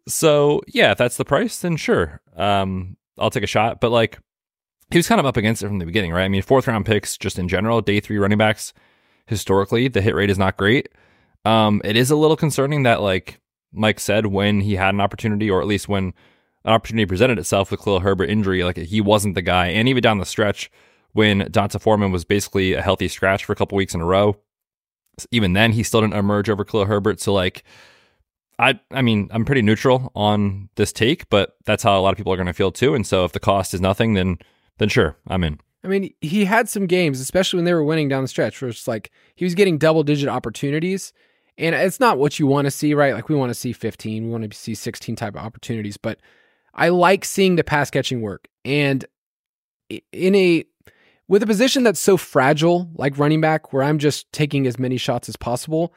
[0.07, 3.81] So yeah, if that's the price, then sure, um, I'll take a shot.
[3.81, 4.19] But like,
[4.91, 6.25] he was kind of up against it from the beginning, right?
[6.25, 8.75] I mean, fourth round picks, just in general, day three running backs
[9.27, 10.89] historically the hit rate is not great.
[11.45, 13.41] Um, it is a little concerning that, like
[13.73, 16.15] Mike said, when he had an opportunity, or at least when
[16.65, 19.69] an opportunity presented itself with Khalil Herbert injury, like he wasn't the guy.
[19.69, 20.71] And even down the stretch,
[21.15, 24.37] when D'Onta Foreman was basically a healthy scratch for a couple weeks in a row,
[25.31, 27.21] even then he still didn't emerge over Khalil Herbert.
[27.21, 27.65] So like,
[28.59, 32.17] I I mean I'm pretty neutral on this take, but that's how a lot of
[32.17, 32.95] people are going to feel too.
[32.95, 34.39] And so if the cost is nothing, then
[34.79, 35.61] then sure, I'm in.
[35.85, 38.71] I mean, he had some games, especially when they were winning down the stretch, where
[38.71, 41.13] it's like he was getting double digit opportunities.
[41.57, 43.15] And it's not what you want to see, right?
[43.15, 46.19] Like we want to see 15, we want to see 16 type of opportunities, but
[46.73, 48.49] I like seeing the pass catching work.
[48.65, 49.05] And
[50.11, 50.65] in a
[51.29, 54.97] with a position that's so fragile, like running back, where I'm just taking as many
[54.97, 55.95] shots as possible,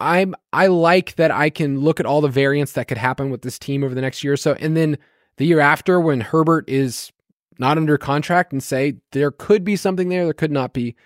[0.00, 3.42] I'm I like that I can look at all the variants that could happen with
[3.42, 4.98] this team over the next year or so, and then
[5.36, 7.10] the year after when Herbert is
[7.58, 10.96] not under contract and say there could be something there, there could not be.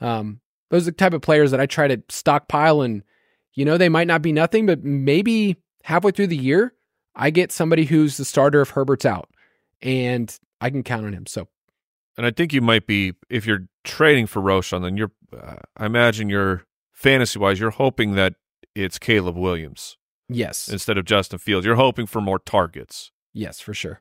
[0.00, 0.40] Um,
[0.70, 3.02] those are the type of players that I try to stockpile and
[3.54, 6.74] you know they might not be nothing, but maybe halfway through the year
[7.16, 9.30] I get somebody who's the starter if Herbert's out,
[9.80, 11.26] and I can count on him.
[11.26, 11.48] So,
[12.16, 15.12] and I think you might be if you're trading for Roschon, then you're.
[15.36, 18.34] Uh, I imagine you're fantasy wise, you're hoping that
[18.74, 19.96] it's Caleb Williams.
[20.28, 20.68] Yes.
[20.68, 23.12] Instead of Justin Fields, you're hoping for more targets.
[23.32, 24.00] Yes, for sure.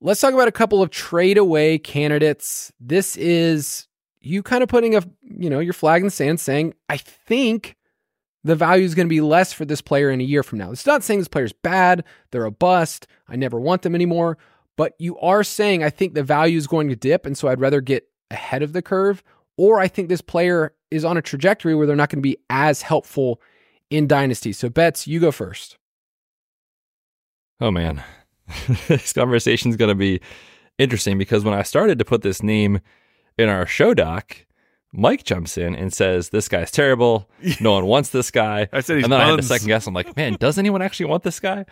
[0.00, 2.72] Let's talk about a couple of trade away candidates.
[2.80, 3.86] This is
[4.20, 7.76] you kind of putting a you know your flag in the sand, saying I think
[8.44, 10.72] the value is going to be less for this player in a year from now.
[10.72, 14.38] It's not saying this player's bad, they're a bust, I never want them anymore,
[14.76, 17.60] but you are saying I think the value is going to dip, and so I'd
[17.60, 19.22] rather get ahead of the curve,
[19.56, 22.38] or I think this player is on a trajectory where they're not going to be
[22.50, 23.40] as helpful
[23.90, 24.52] in Dynasty.
[24.52, 25.78] So, Betz, you go first.
[27.60, 28.02] Oh, man.
[28.88, 30.20] this conversation is going to be
[30.78, 32.80] interesting because when I started to put this name
[33.38, 34.36] in our show doc,
[34.92, 37.30] Mike jumps in and says, This guy's terrible.
[37.60, 38.68] No one wants this guy.
[38.72, 39.86] I said he's And then I had to second guess.
[39.86, 41.64] I'm like, Man, does anyone actually want this guy?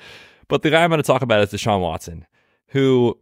[0.49, 2.27] But the guy I'm going to talk about is Deshaun Watson,
[2.71, 3.19] who,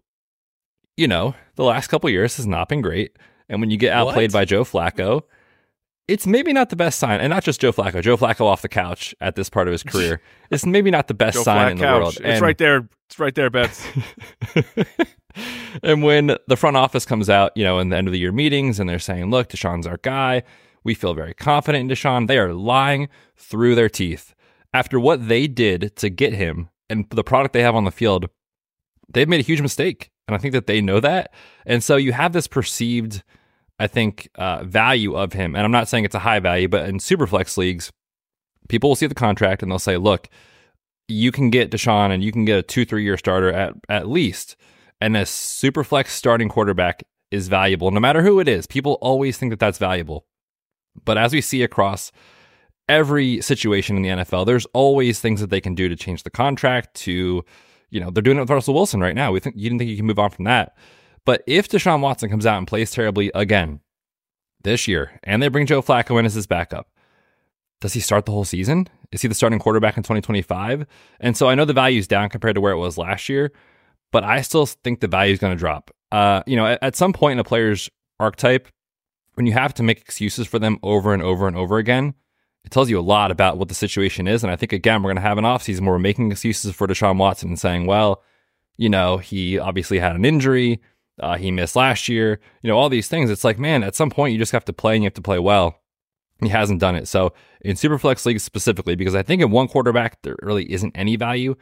[0.97, 3.17] you know, the last couple years has not been great.
[3.49, 4.41] And when you get outplayed What?
[4.41, 5.23] by Joe Flacco,
[6.07, 7.21] it's maybe not the best sign.
[7.21, 9.83] And not just Joe Flacco, Joe Flacco off the couch at this part of his
[9.85, 10.21] career.
[10.51, 12.01] It's maybe not the best Joe sign Flat in the couch.
[12.01, 12.15] world.
[12.17, 12.89] It's And- right there.
[13.07, 13.87] It's right there, Betz.
[15.83, 18.33] and when the front office comes out, you know, in the end of the year
[18.33, 20.43] meetings and they're saying, look, Deshaun's our guy.
[20.85, 22.27] We feel very confident in Deshaun.
[22.27, 24.35] They are lying through their teeth.
[24.75, 28.29] After what they did to get him and the product they have on the field,
[29.13, 30.11] they've made a huge mistake.
[30.27, 31.33] And I think that they know that.
[31.65, 33.23] And so you have this perceived,
[33.79, 35.57] I think, uh, value of him.
[35.57, 37.91] And I'm not saying it's a high value, but in superflex leagues,
[38.69, 40.29] people will see the contract and they'll say, look,
[41.09, 44.09] you can get Deshaun and you can get a two, three year starter at, at
[44.09, 44.57] least.
[45.01, 48.67] And a super flex starting quarterback is valuable, no matter who it is.
[48.67, 50.27] People always think that that's valuable.
[51.05, 52.11] But as we see across
[52.89, 56.31] every situation in the NFL, there's always things that they can do to change the
[56.31, 56.95] contract.
[56.97, 57.45] To,
[57.91, 59.33] you know, they're doing it with Russell Wilson right now.
[59.33, 60.77] We think you didn't think you can move on from that.
[61.25, 63.81] But if Deshaun Watson comes out and plays terribly again
[64.63, 66.89] this year, and they bring Joe Flacco in as his backup,
[67.81, 68.89] does he start the whole season?
[69.13, 70.87] Is he the starting quarterback in 2025?
[71.21, 73.53] And so I know the value is down compared to where it was last year,
[74.11, 75.91] but I still think the value is going to drop.
[76.11, 78.69] Uh, you know, at, at some point in a player's archetype,
[79.35, 82.15] when you have to make excuses for them over and over and over again,
[82.65, 84.43] it tells you a lot about what the situation is.
[84.43, 86.87] And I think, again, we're going to have an offseason where we're making excuses for
[86.87, 88.23] Deshaun Watson and saying, well,
[88.77, 90.81] you know, he obviously had an injury.
[91.21, 92.41] Uh, he missed last year.
[92.63, 93.31] You know, all these things.
[93.31, 95.23] It's like, man, at some point you just have to play and you have to
[95.23, 95.81] play well.
[96.41, 97.09] He hasn't done it.
[97.09, 97.33] So
[97.63, 101.57] in Superflex leagues specifically, because I think in one quarterback there really isn't any value,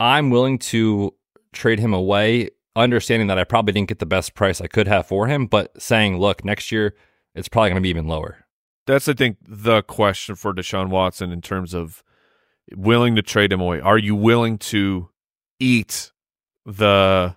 [0.00, 1.14] I'm willing to
[1.52, 5.06] trade him away, understanding that I probably didn't get the best price I could have
[5.06, 6.94] for him, but saying, look, next year
[7.34, 8.43] it's probably going to be even lower.
[8.86, 12.02] That's I think the question for Deshaun Watson in terms of
[12.74, 13.80] willing to trade him away.
[13.80, 15.08] Are you willing to
[15.58, 16.12] eat
[16.64, 17.36] the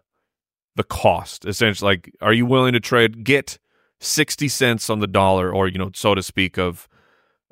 [0.75, 1.45] the cost?
[1.45, 3.59] Essentially, like, are you willing to trade get
[3.99, 6.87] sixty cents on the dollar, or you know, so to speak, of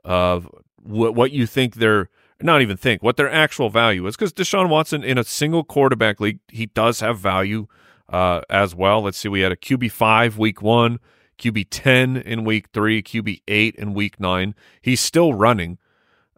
[0.03, 2.09] of what what you think they're
[2.41, 4.15] not even think what their actual value is?
[4.15, 7.67] Because Deshaun Watson in a single quarterback league, he does have value
[8.09, 9.01] uh, as well.
[9.01, 10.99] Let's see, we had a QB five week one.
[11.37, 14.55] QB 10 in week three, QB 8 in week nine.
[14.81, 15.77] He's still running.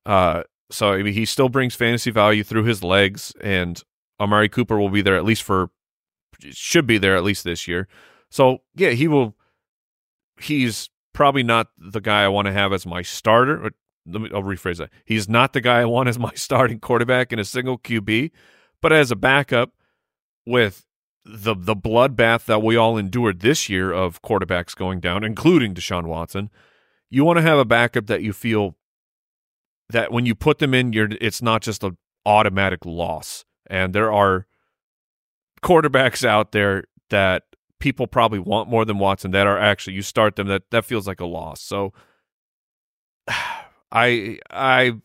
[0.06, 3.82] Uh, so I mean, he still brings fantasy value through his legs, and
[4.20, 5.70] Amari Cooper will be there at least for,
[6.40, 7.88] should be there at least this year.
[8.30, 9.36] So yeah, he will,
[10.40, 13.72] he's probably not the guy I want to have as my starter.
[14.06, 14.90] Let me, I'll rephrase that.
[15.06, 18.32] He's not the guy I want as my starting quarterback in a single QB,
[18.82, 19.72] but as a backup
[20.46, 20.87] with
[21.28, 26.06] the the bloodbath that we all endured this year of quarterbacks going down, including Deshaun
[26.06, 26.50] Watson,
[27.10, 28.76] you want to have a backup that you feel
[29.90, 33.46] that when you put them in, you're it's not just an automatic loss.
[33.70, 34.48] And there are
[35.62, 37.44] quarterbacks out there that
[37.80, 41.08] people probably want more than Watson that are actually you start them that that feels
[41.08, 41.62] like a loss.
[41.62, 41.94] So
[43.92, 44.98] I I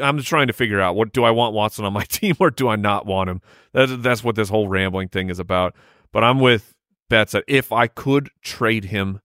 [0.00, 2.50] I'm just trying to figure out what do I want Watson on my team or
[2.50, 3.40] do I not want him?
[3.72, 5.74] That's that's what this whole rambling thing is about.
[6.12, 6.74] But I'm with
[7.08, 9.20] Betz that if I could trade him,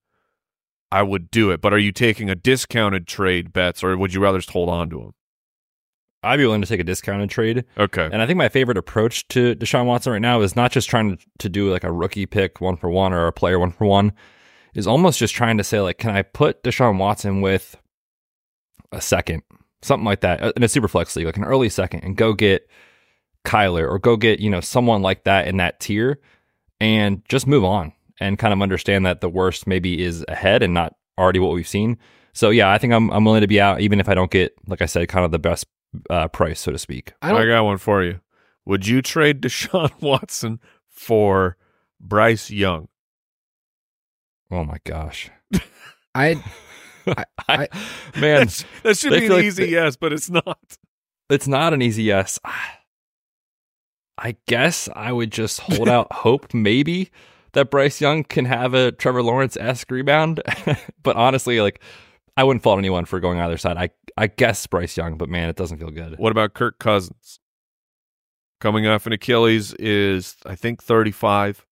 [0.91, 1.61] I would do it.
[1.61, 4.89] But are you taking a discounted trade, Betz, or would you rather just hold on
[4.89, 5.13] to him?
[6.22, 7.63] I'd be willing to take a discounted trade.
[7.78, 8.09] Okay.
[8.11, 11.15] And I think my favorite approach to Deshaun Watson right now is not just trying
[11.15, 13.86] to, to do like a rookie pick one for one or a player one for
[13.86, 14.11] one,
[14.74, 17.78] is almost just trying to say, like, can I put Deshaun Watson with
[18.91, 19.43] a second,
[19.82, 22.34] something like that, uh, in a super flex league, like an early second, and go
[22.34, 22.69] get
[23.45, 26.19] Kyler or go get, you know, someone like that in that tier
[26.80, 30.73] and just move on and kind of understand that the worst maybe is ahead and
[30.73, 31.97] not already what we've seen.
[32.34, 34.53] So yeah, I think I'm I'm willing to be out even if I don't get,
[34.67, 35.65] like I said, kind of the best
[36.09, 37.13] uh, price, so to speak.
[37.21, 37.34] I.
[37.34, 38.19] I got one for you.
[38.65, 40.59] Would you trade Deshaun Watson
[40.89, 41.57] for
[41.99, 42.88] Bryce Young?
[44.51, 45.30] Oh my gosh,
[46.15, 46.43] I
[47.47, 47.68] I,
[48.20, 48.47] man,
[48.84, 50.60] that should be an like easy they- yes, but it's not.
[51.30, 52.39] it's not an easy yes.
[54.18, 57.10] I guess I would just hold out hope, maybe
[57.54, 60.41] that Bryce Young can have a Trevor Lawrence esque rebound.
[61.04, 61.82] but honestly, like
[62.38, 63.78] I wouldn't fault anyone for going either side.
[63.78, 66.18] I I guess Bryce Young, but man, it doesn't feel good.
[66.18, 67.39] What about Kirk Cousins?
[68.60, 71.66] Coming off an Achilles is I think 35.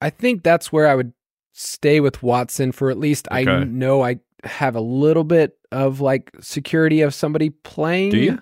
[0.00, 1.12] I think that's where I would
[1.54, 6.30] stay with Watson for at least I know I have a little bit of like
[6.40, 8.10] security of somebody playing.
[8.10, 8.38] Do you?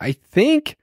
[0.00, 0.76] I think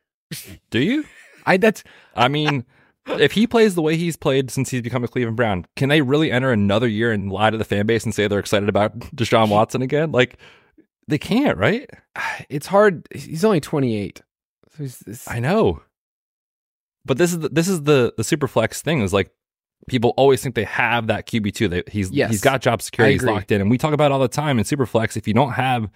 [0.70, 1.06] Do you?
[1.46, 1.84] I that's
[2.16, 2.66] I mean,
[3.08, 6.02] if he plays the way he's played since he's become a Cleveland Brown, can they
[6.02, 8.98] really enter another year and lie to the fan base and say they're excited about
[9.16, 10.12] Deshaun Watson again?
[10.12, 10.38] Like,
[11.08, 11.90] they can't, right?
[12.50, 13.08] it's hard.
[13.14, 14.22] He's only 28.
[14.72, 15.82] So he's, it's- I know.
[17.06, 19.30] But this is the, this is the the super flex thing is like
[19.88, 21.68] people always think they have that QB two.
[21.68, 22.32] They, he's Yes.
[22.32, 23.14] he's got job security.
[23.14, 25.16] He's locked in, and we talk about it all the time in Superflex.
[25.18, 25.90] If you don't have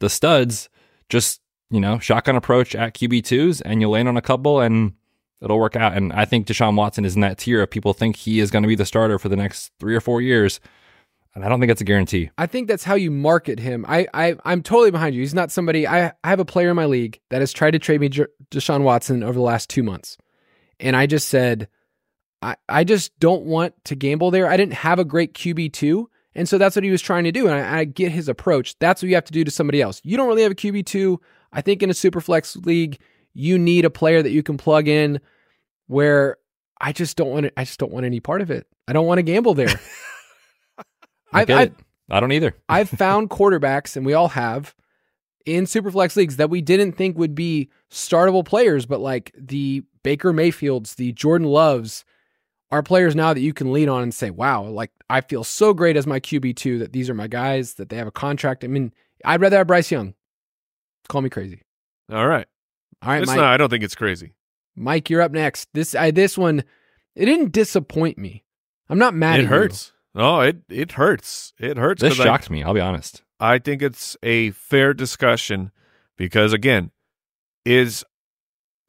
[0.00, 0.68] the studs,
[1.08, 4.94] just you know shotgun approach at QB twos, and you'll land on a couple, and
[5.42, 5.96] it'll work out.
[5.96, 8.62] And I think Deshaun Watson is in that tier of people think he is going
[8.62, 10.58] to be the starter for the next three or four years,
[11.34, 12.30] and I don't think it's a guarantee.
[12.36, 13.84] I think that's how you market him.
[13.88, 15.20] I, I I'm totally behind you.
[15.20, 15.86] He's not somebody.
[15.86, 18.26] I I have a player in my league that has tried to trade me J-
[18.50, 20.18] Deshaun Watson over the last two months,
[20.80, 21.68] and I just said,
[22.42, 24.48] I I just don't want to gamble there.
[24.48, 27.32] I didn't have a great QB two, and so that's what he was trying to
[27.32, 27.46] do.
[27.46, 28.78] And I, I get his approach.
[28.78, 30.00] That's what you have to do to somebody else.
[30.04, 31.20] You don't really have a QB two.
[31.52, 32.98] I think in a super flex league,
[33.34, 35.20] you need a player that you can plug in.
[35.86, 36.36] Where
[36.80, 37.50] I just don't want.
[37.56, 38.66] I just don't want any part of it.
[38.88, 39.68] I don't want to gamble there.
[40.78, 40.84] I
[41.42, 41.74] I've- I've-
[42.12, 42.56] I don't either.
[42.68, 44.74] I've found quarterbacks, and we all have,
[45.46, 50.32] in superflex leagues that we didn't think would be startable players, but like the Baker
[50.32, 52.04] Mayfields, the Jordan Loves,
[52.72, 55.74] are players now that you can lean on and say, "Wow, like I feel so
[55.74, 58.64] great as my QB two that these are my guys that they have a contract."
[58.64, 58.92] I mean,
[59.24, 60.14] I'd rather have Bryce Young.
[61.08, 61.62] Call me crazy.
[62.12, 62.46] All right.
[63.02, 63.36] All right, it's Mike.
[63.36, 64.34] not I don't think it's crazy.
[64.76, 65.68] Mike, you're up next.
[65.74, 66.62] This I, this one,
[67.16, 68.44] it didn't disappoint me.
[68.88, 69.40] I'm not mad.
[69.40, 69.92] it at hurts.
[70.14, 71.52] Oh, it it hurts.
[71.58, 72.02] It hurts.
[72.02, 72.62] This 'cause I- shocked me.
[72.62, 73.22] I'll be honest.
[73.40, 75.70] I think it's a fair discussion
[76.18, 76.90] because again,
[77.64, 78.04] is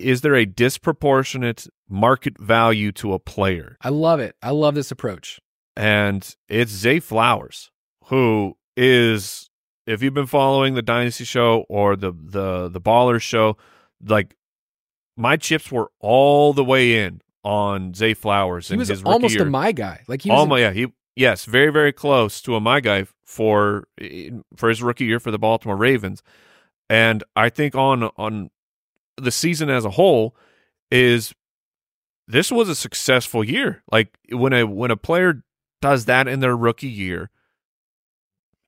[0.02, 3.78] is there a disproportionate market value to a player?
[3.82, 4.36] I love it.
[4.41, 5.39] I love this approach.
[5.76, 7.72] And it's Zay Flowers,
[8.06, 9.49] who is
[9.88, 13.58] if you've been following the Dynasty show or the the the Ballers show,
[14.06, 14.36] like
[15.18, 19.34] my chips were all the way in on Zay Flowers He and was his almost
[19.36, 19.43] year.
[19.47, 20.04] a my guy.
[20.08, 20.39] Like he was.
[20.39, 23.88] Almost, yeah, he yes, very very close to a my guy for
[24.56, 26.22] for his rookie year for the Baltimore Ravens,
[26.89, 28.49] and I think on on
[29.22, 30.36] the season as a whole
[30.89, 31.34] is
[32.28, 33.84] this was a successful year.
[33.91, 35.43] Like when a when a player
[35.82, 37.30] does that in their rookie year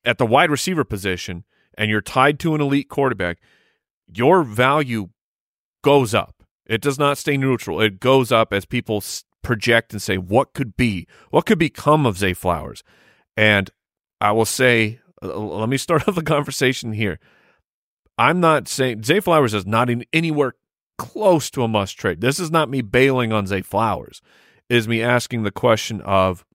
[0.03, 1.43] at the wide receiver position,
[1.77, 3.39] and you're tied to an elite quarterback,
[4.07, 5.09] your value
[5.83, 6.43] goes up.
[6.65, 7.81] It does not stay neutral.
[7.81, 9.03] It goes up as people
[9.41, 11.07] project and say, what could be?
[11.29, 12.83] What could become of Zay Flowers?
[13.35, 13.69] And
[14.21, 17.19] I will say, let me start off the conversation here.
[18.17, 20.53] I'm not saying Zay Flowers is not in anywhere
[20.97, 22.21] close to a must trade.
[22.21, 24.21] This is not me bailing on Zay Flowers.
[24.69, 26.45] It is me asking the question of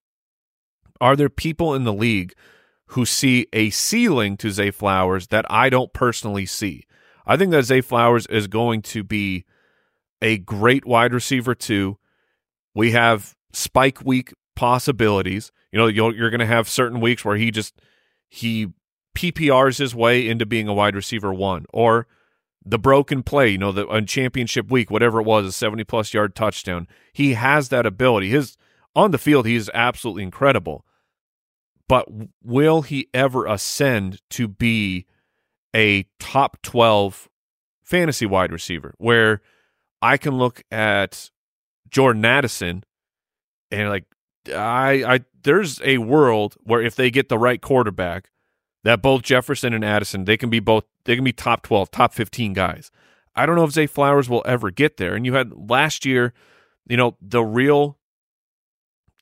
[1.00, 2.34] are there people in the league
[2.92, 6.84] who see a ceiling to Zay Flowers that I don't personally see?
[7.26, 9.44] I think that Zay Flowers is going to be
[10.22, 11.98] a great wide receiver too.
[12.74, 15.52] We have spike week possibilities.
[15.72, 17.74] You know, you'll, you're going to have certain weeks where he just
[18.28, 18.68] he
[19.14, 22.06] PPRs his way into being a wide receiver one, or
[22.64, 23.50] the broken play.
[23.50, 26.86] You know, the on championship week, whatever it was, a 70 plus yard touchdown.
[27.12, 28.30] He has that ability.
[28.30, 28.56] His
[28.94, 30.84] on the field, he is absolutely incredible.
[31.88, 32.06] But
[32.44, 35.06] will he ever ascend to be
[35.74, 37.28] a top 12
[37.82, 39.40] fantasy wide receiver where
[40.02, 41.30] I can look at
[41.88, 42.84] Jordan Addison
[43.70, 44.04] and like
[44.48, 48.30] I I there's a world where if they get the right quarterback
[48.84, 52.14] that both Jefferson and Addison they can be both they can be top 12 top
[52.14, 52.90] 15 guys
[53.38, 55.14] I don't know if Zay Flowers will ever get there.
[55.14, 56.34] And you had last year,
[56.88, 57.96] you know, the real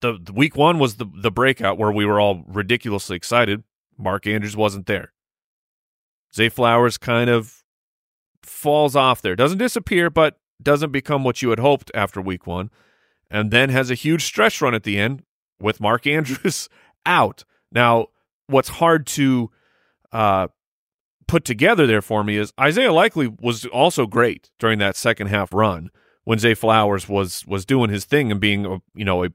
[0.00, 3.62] the, the week one was the the breakout where we were all ridiculously excited.
[3.98, 5.12] Mark Andrews wasn't there.
[6.34, 7.62] Zay Flowers kind of
[8.42, 9.36] falls off there.
[9.36, 12.70] Doesn't disappear, but doesn't become what you had hoped after week one.
[13.30, 15.24] And then has a huge stretch run at the end
[15.60, 16.70] with Mark Andrews
[17.04, 17.44] out.
[17.70, 18.06] Now,
[18.46, 19.50] what's hard to
[20.12, 20.48] uh,
[21.26, 25.52] put together there for me is Isaiah Likely was also great during that second half
[25.52, 25.90] run
[26.24, 29.28] when Zay Flowers was was doing his thing and being a you know a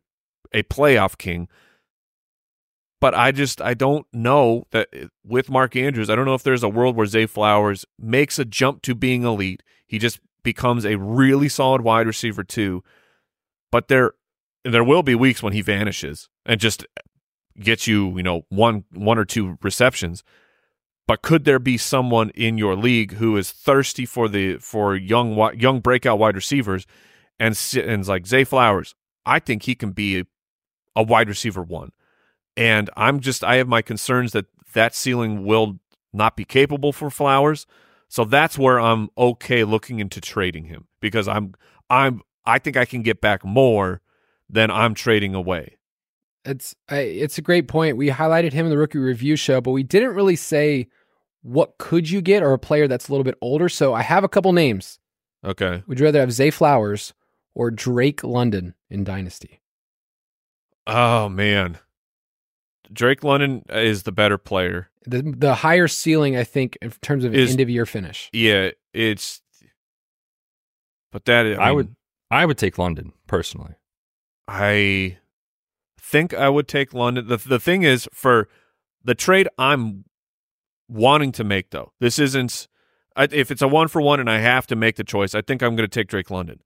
[0.54, 1.48] a playoff king.
[3.00, 4.90] But I just I don't know that
[5.26, 8.46] with Mark Andrews, I don't know if there's a world where Zay Flowers makes a
[8.46, 9.64] jump to being elite.
[9.88, 12.84] He just becomes a really solid wide receiver too.
[13.72, 14.14] But there
[14.64, 16.86] there will be weeks when he vanishes and just
[17.64, 20.24] gets you, you know, one one or two receptions.
[21.08, 25.36] But could there be someone in your league who is thirsty for the for young
[25.60, 26.86] young breakout wide receivers
[27.40, 28.96] and and like Zay Flowers?
[29.26, 30.24] I think he can be a,
[30.96, 31.92] a wide receiver one,
[32.56, 35.80] and I'm just I have my concerns that that ceiling will
[36.14, 37.66] not be capable for Flowers.
[38.08, 41.54] So that's where I'm okay looking into trading him because I'm
[41.90, 44.02] I'm I think I can get back more
[44.50, 45.78] than I'm trading away.
[46.46, 47.98] It's uh, it's a great point.
[47.98, 50.88] We highlighted him in the rookie review show, but we didn't really say
[51.44, 53.70] what could you get or a player that's a little bit older.
[53.70, 55.00] So I have a couple names.
[55.44, 55.84] Okay.
[55.88, 57.14] Would you rather have Zay Flowers
[57.54, 59.62] or Drake London in Dynasty?
[60.88, 61.78] Oh man.
[62.92, 64.90] Drake London uh, is the better player.
[65.06, 68.30] The the higher ceiling, I think, in terms of Is- end of year finish.
[68.34, 69.42] Yeah, it's
[71.12, 71.96] but that I, I mean, would
[72.30, 73.76] I would take London personally.
[74.48, 75.18] I
[76.12, 77.28] think I would take London.
[77.28, 78.50] The the thing is for
[79.04, 80.06] the trade I'm
[80.88, 81.94] wanting to make though.
[82.00, 82.68] This isn't
[83.16, 85.34] I, if it's a one for one and I have to make the choice.
[85.34, 86.60] I think I'm going to take Drake London.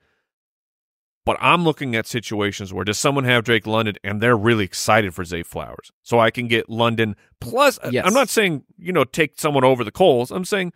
[1.26, 5.16] But I'm looking at situations where does someone have Drake London and they're really excited
[5.16, 7.80] for Zay Flowers, so I can get London plus.
[7.90, 8.06] Yes.
[8.06, 10.32] I'm not saying you know take someone over the coals.
[10.32, 10.74] I'm saying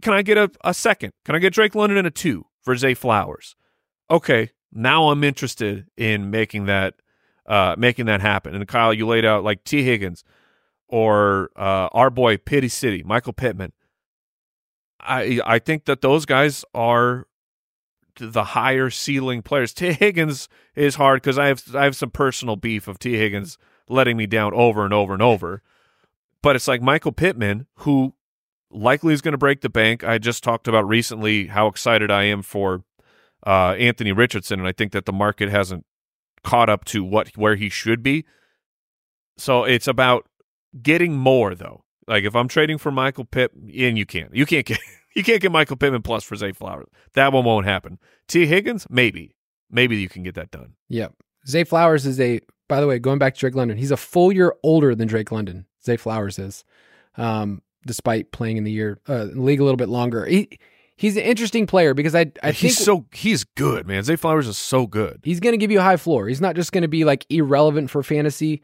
[0.00, 1.12] can I get a, a second?
[1.24, 3.54] Can I get Drake London and a two for Zay Flowers?
[4.10, 6.94] Okay, now I'm interested in making that
[7.46, 8.54] uh, making that happen.
[8.54, 10.24] And Kyle, you laid out like T Higgins
[10.88, 13.72] or uh, our boy Pity City, Michael Pittman.
[15.00, 17.26] I I think that those guys are
[18.16, 19.72] the higher ceiling players.
[19.72, 23.58] T Higgins is hard because I have I have some personal beef of T Higgins
[23.88, 25.62] letting me down over and over and over.
[26.42, 28.14] But it's like Michael Pittman, who
[28.70, 30.04] likely is going to break the bank.
[30.04, 32.84] I just talked about recently how excited I am for
[33.46, 35.86] uh, Anthony Richardson, and I think that the market hasn't
[36.44, 38.24] caught up to what where he should be.
[39.36, 40.26] So it's about
[40.80, 41.84] getting more though.
[42.06, 44.78] Like if I'm trading for Michael Pitt, and you can't, you can't get,
[45.16, 46.86] you can't get Michael Pittman plus for Zay Flowers.
[47.14, 47.98] That one won't happen.
[48.28, 49.34] T Higgins, maybe,
[49.70, 50.74] maybe you can get that done.
[50.88, 51.14] Yep.
[51.46, 54.32] Zay Flowers is a, by the way, going back to Drake London, he's a full
[54.32, 55.66] year older than Drake London.
[55.84, 56.64] Zay Flowers is,
[57.16, 60.24] um, despite playing in the year uh, league a little bit longer.
[60.24, 60.58] He
[60.96, 64.02] he's an interesting player because I I he's think so he's good, man.
[64.04, 65.20] Zay Flowers is so good.
[65.24, 66.28] he's going to give you a high floor.
[66.28, 68.62] He's not just going to be like irrelevant for fantasy,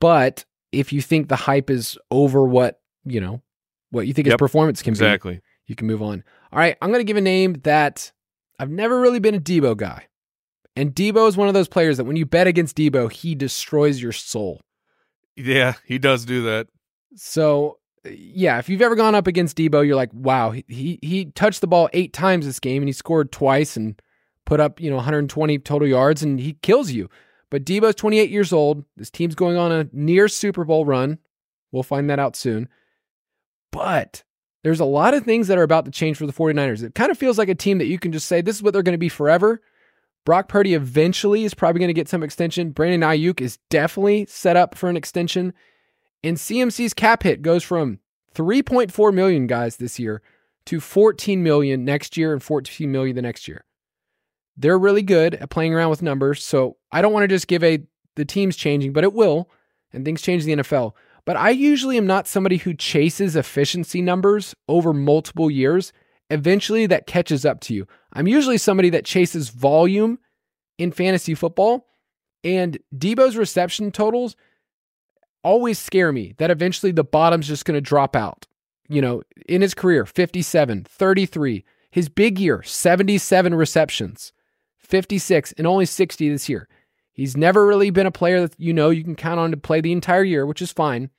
[0.00, 3.42] but if you think the hype is over what you know,
[3.90, 5.40] what you think his performance can be, Exactly.
[5.66, 6.24] you can move on.
[6.52, 8.10] All right, I'm going to give a name that
[8.58, 10.06] I've never really been a Deebo guy.
[10.76, 14.00] And Deebo is one of those players that when you bet against Deebo, he destroys
[14.02, 14.60] your soul.
[15.36, 16.66] Yeah, he does do that.
[17.16, 17.78] So,
[18.10, 21.60] yeah, if you've ever gone up against Deebo, you're like, wow, he, he he touched
[21.60, 24.00] the ball 8 times this game and he scored twice and
[24.44, 27.08] put up, you know, 120 total yards and he kills you.
[27.50, 28.84] But Deebo's 28 years old.
[28.96, 31.18] This team's going on a near Super Bowl run.
[31.72, 32.68] We'll find that out soon.
[33.70, 34.24] But
[34.62, 36.82] there's a lot of things that are about to change for the 49ers.
[36.82, 38.72] It kind of feels like a team that you can just say, this is what
[38.72, 39.60] they're going to be forever.
[40.24, 42.70] Brock Purdy eventually is probably going to get some extension.
[42.70, 45.52] Brandon Aiyuk is definitely set up for an extension.
[46.22, 47.98] And CMC's cap hit goes from
[48.34, 50.22] 3.4 million guys this year
[50.66, 53.64] to 14 million next year and 14 million the next year.
[54.56, 57.64] They're really good at playing around with numbers, so I don't want to just give
[57.64, 57.84] a
[58.16, 59.50] the team's changing, but it will,
[59.92, 60.92] and things change in the NFL.
[61.24, 65.92] But I usually am not somebody who chases efficiency numbers over multiple years.
[66.30, 67.86] Eventually that catches up to you.
[68.12, 70.18] I'm usually somebody that chases volume
[70.78, 71.86] in fantasy football,
[72.42, 74.36] and Deebo's reception totals
[75.44, 78.46] always scare me that eventually the bottom's just going to drop out.
[78.88, 84.32] You know, in his career, 57, 33, his big year, 77 receptions,
[84.78, 86.68] 56, and only 60 this year.
[87.12, 89.80] He's never really been a player that you know you can count on to play
[89.80, 91.10] the entire year, which is fine.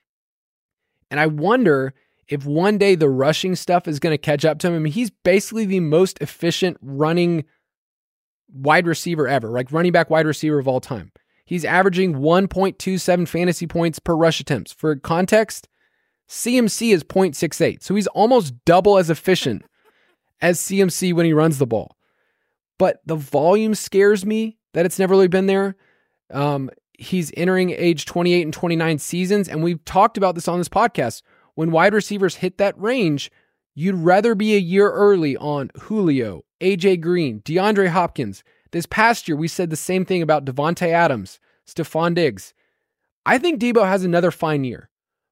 [1.10, 1.93] And I wonder
[2.27, 4.93] if one day the rushing stuff is going to catch up to him, I mean,
[4.93, 7.45] he's basically the most efficient running
[8.53, 11.11] wide receiver ever, like running back wide receiver of all time.
[11.45, 14.73] He's averaging 1.27 fantasy points per rush attempts.
[14.73, 15.67] For context,
[16.27, 17.84] CMC is 0.68.
[17.84, 19.63] So he's almost double as efficient
[20.41, 21.95] as CMC when he runs the ball.
[22.77, 25.76] But the volume scares me that it's never really been there.
[26.34, 29.47] Um, he's entering age 28 and 29 seasons.
[29.47, 31.22] And we've talked about this on this podcast.
[31.53, 33.31] When wide receivers hit that range,
[33.76, 38.43] you'd rather be a year early on Julio, AJ Green, DeAndre Hopkins.
[38.71, 42.53] This past year, we said the same thing about Davante Adams, Stefon Diggs.
[43.25, 44.89] I think Deebo has another fine year,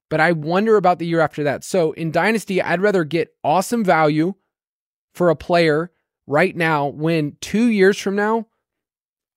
[0.10, 1.64] but I wonder about the year after that.
[1.64, 4.35] So in Dynasty, I'd rather get awesome value
[5.14, 5.91] for a player
[6.26, 8.47] right now when two years from now,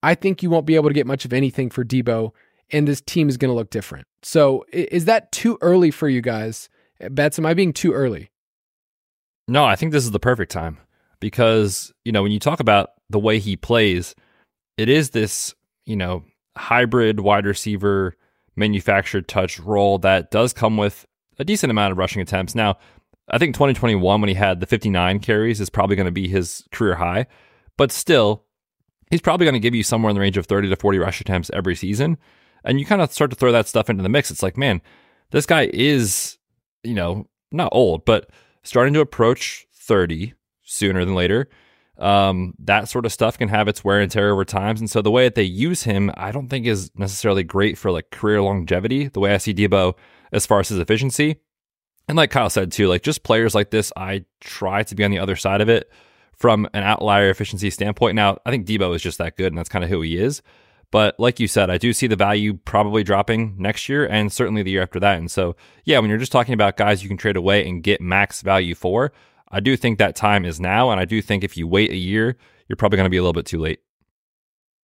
[0.02, 2.32] I think you won't be able to get much of anything for Deebo
[2.70, 4.06] and this team is going to look different.
[4.22, 6.68] So is that too early for you guys?
[7.10, 8.30] Betz, am I being too early?
[9.48, 10.78] No, I think this is the perfect time
[11.20, 14.14] because, you know, when you talk about the way he plays,
[14.76, 15.54] it is this,
[15.84, 16.24] you know,
[16.56, 18.16] hybrid wide receiver
[18.56, 21.06] manufactured touch role that does come with
[21.38, 22.54] a decent amount of rushing attempts.
[22.54, 22.78] Now,
[23.28, 26.64] I think 2021 when he had the 59 carries is probably going to be his
[26.70, 27.26] career high,
[27.76, 28.44] but still
[29.10, 31.20] he's probably going to give you somewhere in the range of 30 to 40 rush
[31.20, 32.16] attempts every season.
[32.64, 34.30] And you kind of start to throw that stuff into the mix.
[34.30, 34.80] It's like, man,
[35.30, 36.38] this guy is,
[36.82, 38.30] you know, not old, but
[38.62, 41.48] starting to approach 30 sooner than later.
[41.98, 44.80] Um, that sort of stuff can have its wear and tear over times.
[44.80, 47.90] And so the way that they use him, I don't think is necessarily great for
[47.90, 49.94] like career longevity, the way I see Deebo
[50.32, 51.36] as far as his efficiency.
[52.08, 55.10] And like Kyle said too, like just players like this, I try to be on
[55.10, 55.90] the other side of it
[56.36, 58.14] from an outlier efficiency standpoint.
[58.14, 60.42] Now, I think Deebo is just that good, and that's kind of who he is.
[60.92, 64.62] But like you said, I do see the value probably dropping next year and certainly
[64.62, 65.18] the year after that.
[65.18, 68.00] And so, yeah, when you're just talking about guys you can trade away and get
[68.00, 69.12] max value for,
[69.50, 70.90] I do think that time is now.
[70.90, 72.36] And I do think if you wait a year,
[72.68, 73.80] you're probably going to be a little bit too late.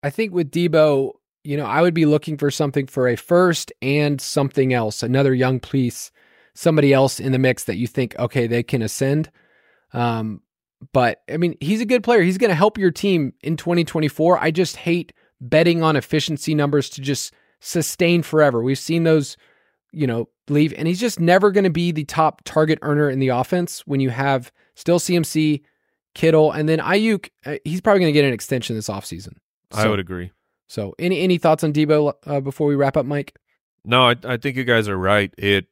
[0.01, 1.11] I think with Deebo,
[1.43, 5.33] you know, I would be looking for something for a first and something else, another
[5.33, 6.11] young piece,
[6.53, 9.29] somebody else in the mix that you think, okay, they can ascend.
[9.93, 10.41] Um,
[10.91, 12.21] but I mean, he's a good player.
[12.21, 14.39] He's going to help your team in 2024.
[14.39, 18.61] I just hate betting on efficiency numbers to just sustain forever.
[18.61, 19.37] We've seen those,
[19.91, 23.19] you know, leave, and he's just never going to be the top target earner in
[23.19, 25.61] the offense when you have still CMC,
[26.13, 27.29] Kittle, and then Aiyuk.
[27.45, 29.33] Uh, he's probably going to get an extension this offseason.
[29.71, 30.31] So, I would agree.
[30.67, 33.37] So, any any thoughts on Deebo uh, before we wrap up, Mike?
[33.85, 35.33] No, I, I think you guys are right.
[35.37, 35.67] It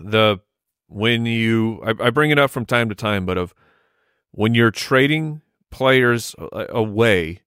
[0.00, 0.38] the
[0.88, 3.54] when you I, I bring it up from time to time, but of
[4.32, 7.40] when you're trading players away,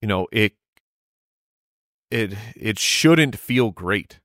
[0.00, 0.54] you know it
[2.10, 4.20] it it shouldn't feel great.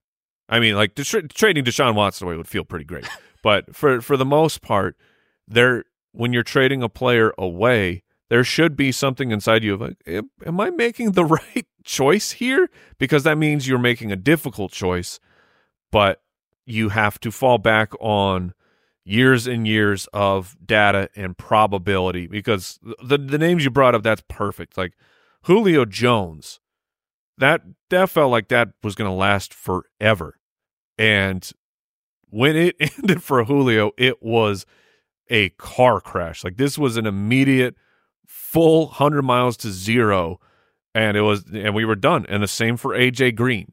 [0.48, 3.08] I mean, like trading Deshaun Watson away would feel pretty great,
[3.42, 4.96] but for for the most part,
[5.48, 9.96] there when you're trading a player away, there should be something inside you of like,
[10.06, 11.24] am I making the
[11.54, 12.70] right choice here?
[12.98, 15.20] Because that means you're making a difficult choice,
[15.90, 16.22] but
[16.64, 18.54] you have to fall back on
[19.04, 24.22] years and years of data and probability because the the names you brought up that's
[24.28, 24.76] perfect.
[24.76, 24.94] Like
[25.42, 26.60] Julio Jones,
[27.42, 30.38] that that felt like that was going to last forever,
[30.98, 31.50] and
[32.30, 34.66] when it ended for Julio, it was
[35.28, 36.44] a car crash.
[36.44, 37.76] Like this was an immediate
[38.26, 40.40] full hundred miles to zero,
[40.94, 42.26] and it was and we were done.
[42.28, 43.72] And the same for AJ Green,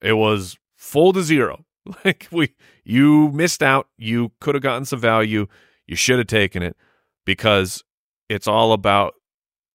[0.00, 1.64] it was full to zero.
[2.04, 2.54] Like we
[2.84, 3.88] you missed out.
[3.96, 5.46] You could have gotten some value.
[5.86, 6.76] You should have taken it
[7.24, 7.82] because
[8.28, 9.14] it's all about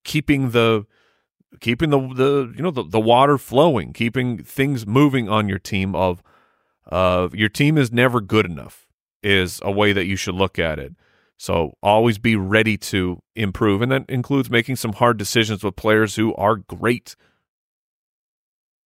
[0.04, 0.86] keeping the
[1.60, 5.96] keeping the the you know the, the water flowing, keeping things moving on your team
[5.96, 6.22] of
[6.90, 8.88] uh your team is never good enough
[9.22, 10.94] is a way that you should look at it.
[11.38, 16.16] So always be ready to improve and that includes making some hard decisions with players
[16.16, 17.16] who are great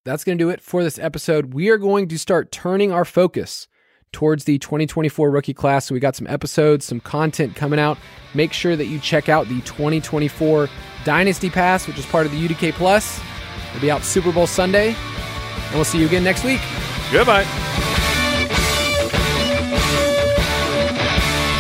[0.08, 1.54] that's going to do it for this episode.
[1.54, 3.68] We are going to start turning our focus
[4.18, 5.86] towards the 2024 rookie class.
[5.86, 8.00] So we got some episodes, some content coming out.
[8.34, 10.68] Make sure that you check out the 2024
[11.06, 13.22] Dynasty Pass, which is part of the UDK Plus.
[13.70, 14.96] It'll be out Super Bowl Sunday.
[14.96, 16.60] And we'll see you again next week.
[17.12, 17.44] Goodbye.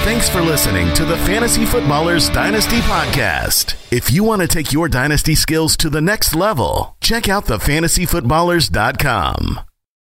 [0.03, 3.75] Thanks for listening to the Fantasy Footballers Dynasty Podcast.
[3.91, 7.59] If you want to take your dynasty skills to the next level, check out the
[7.59, 9.59] thefantasyfootballers.com.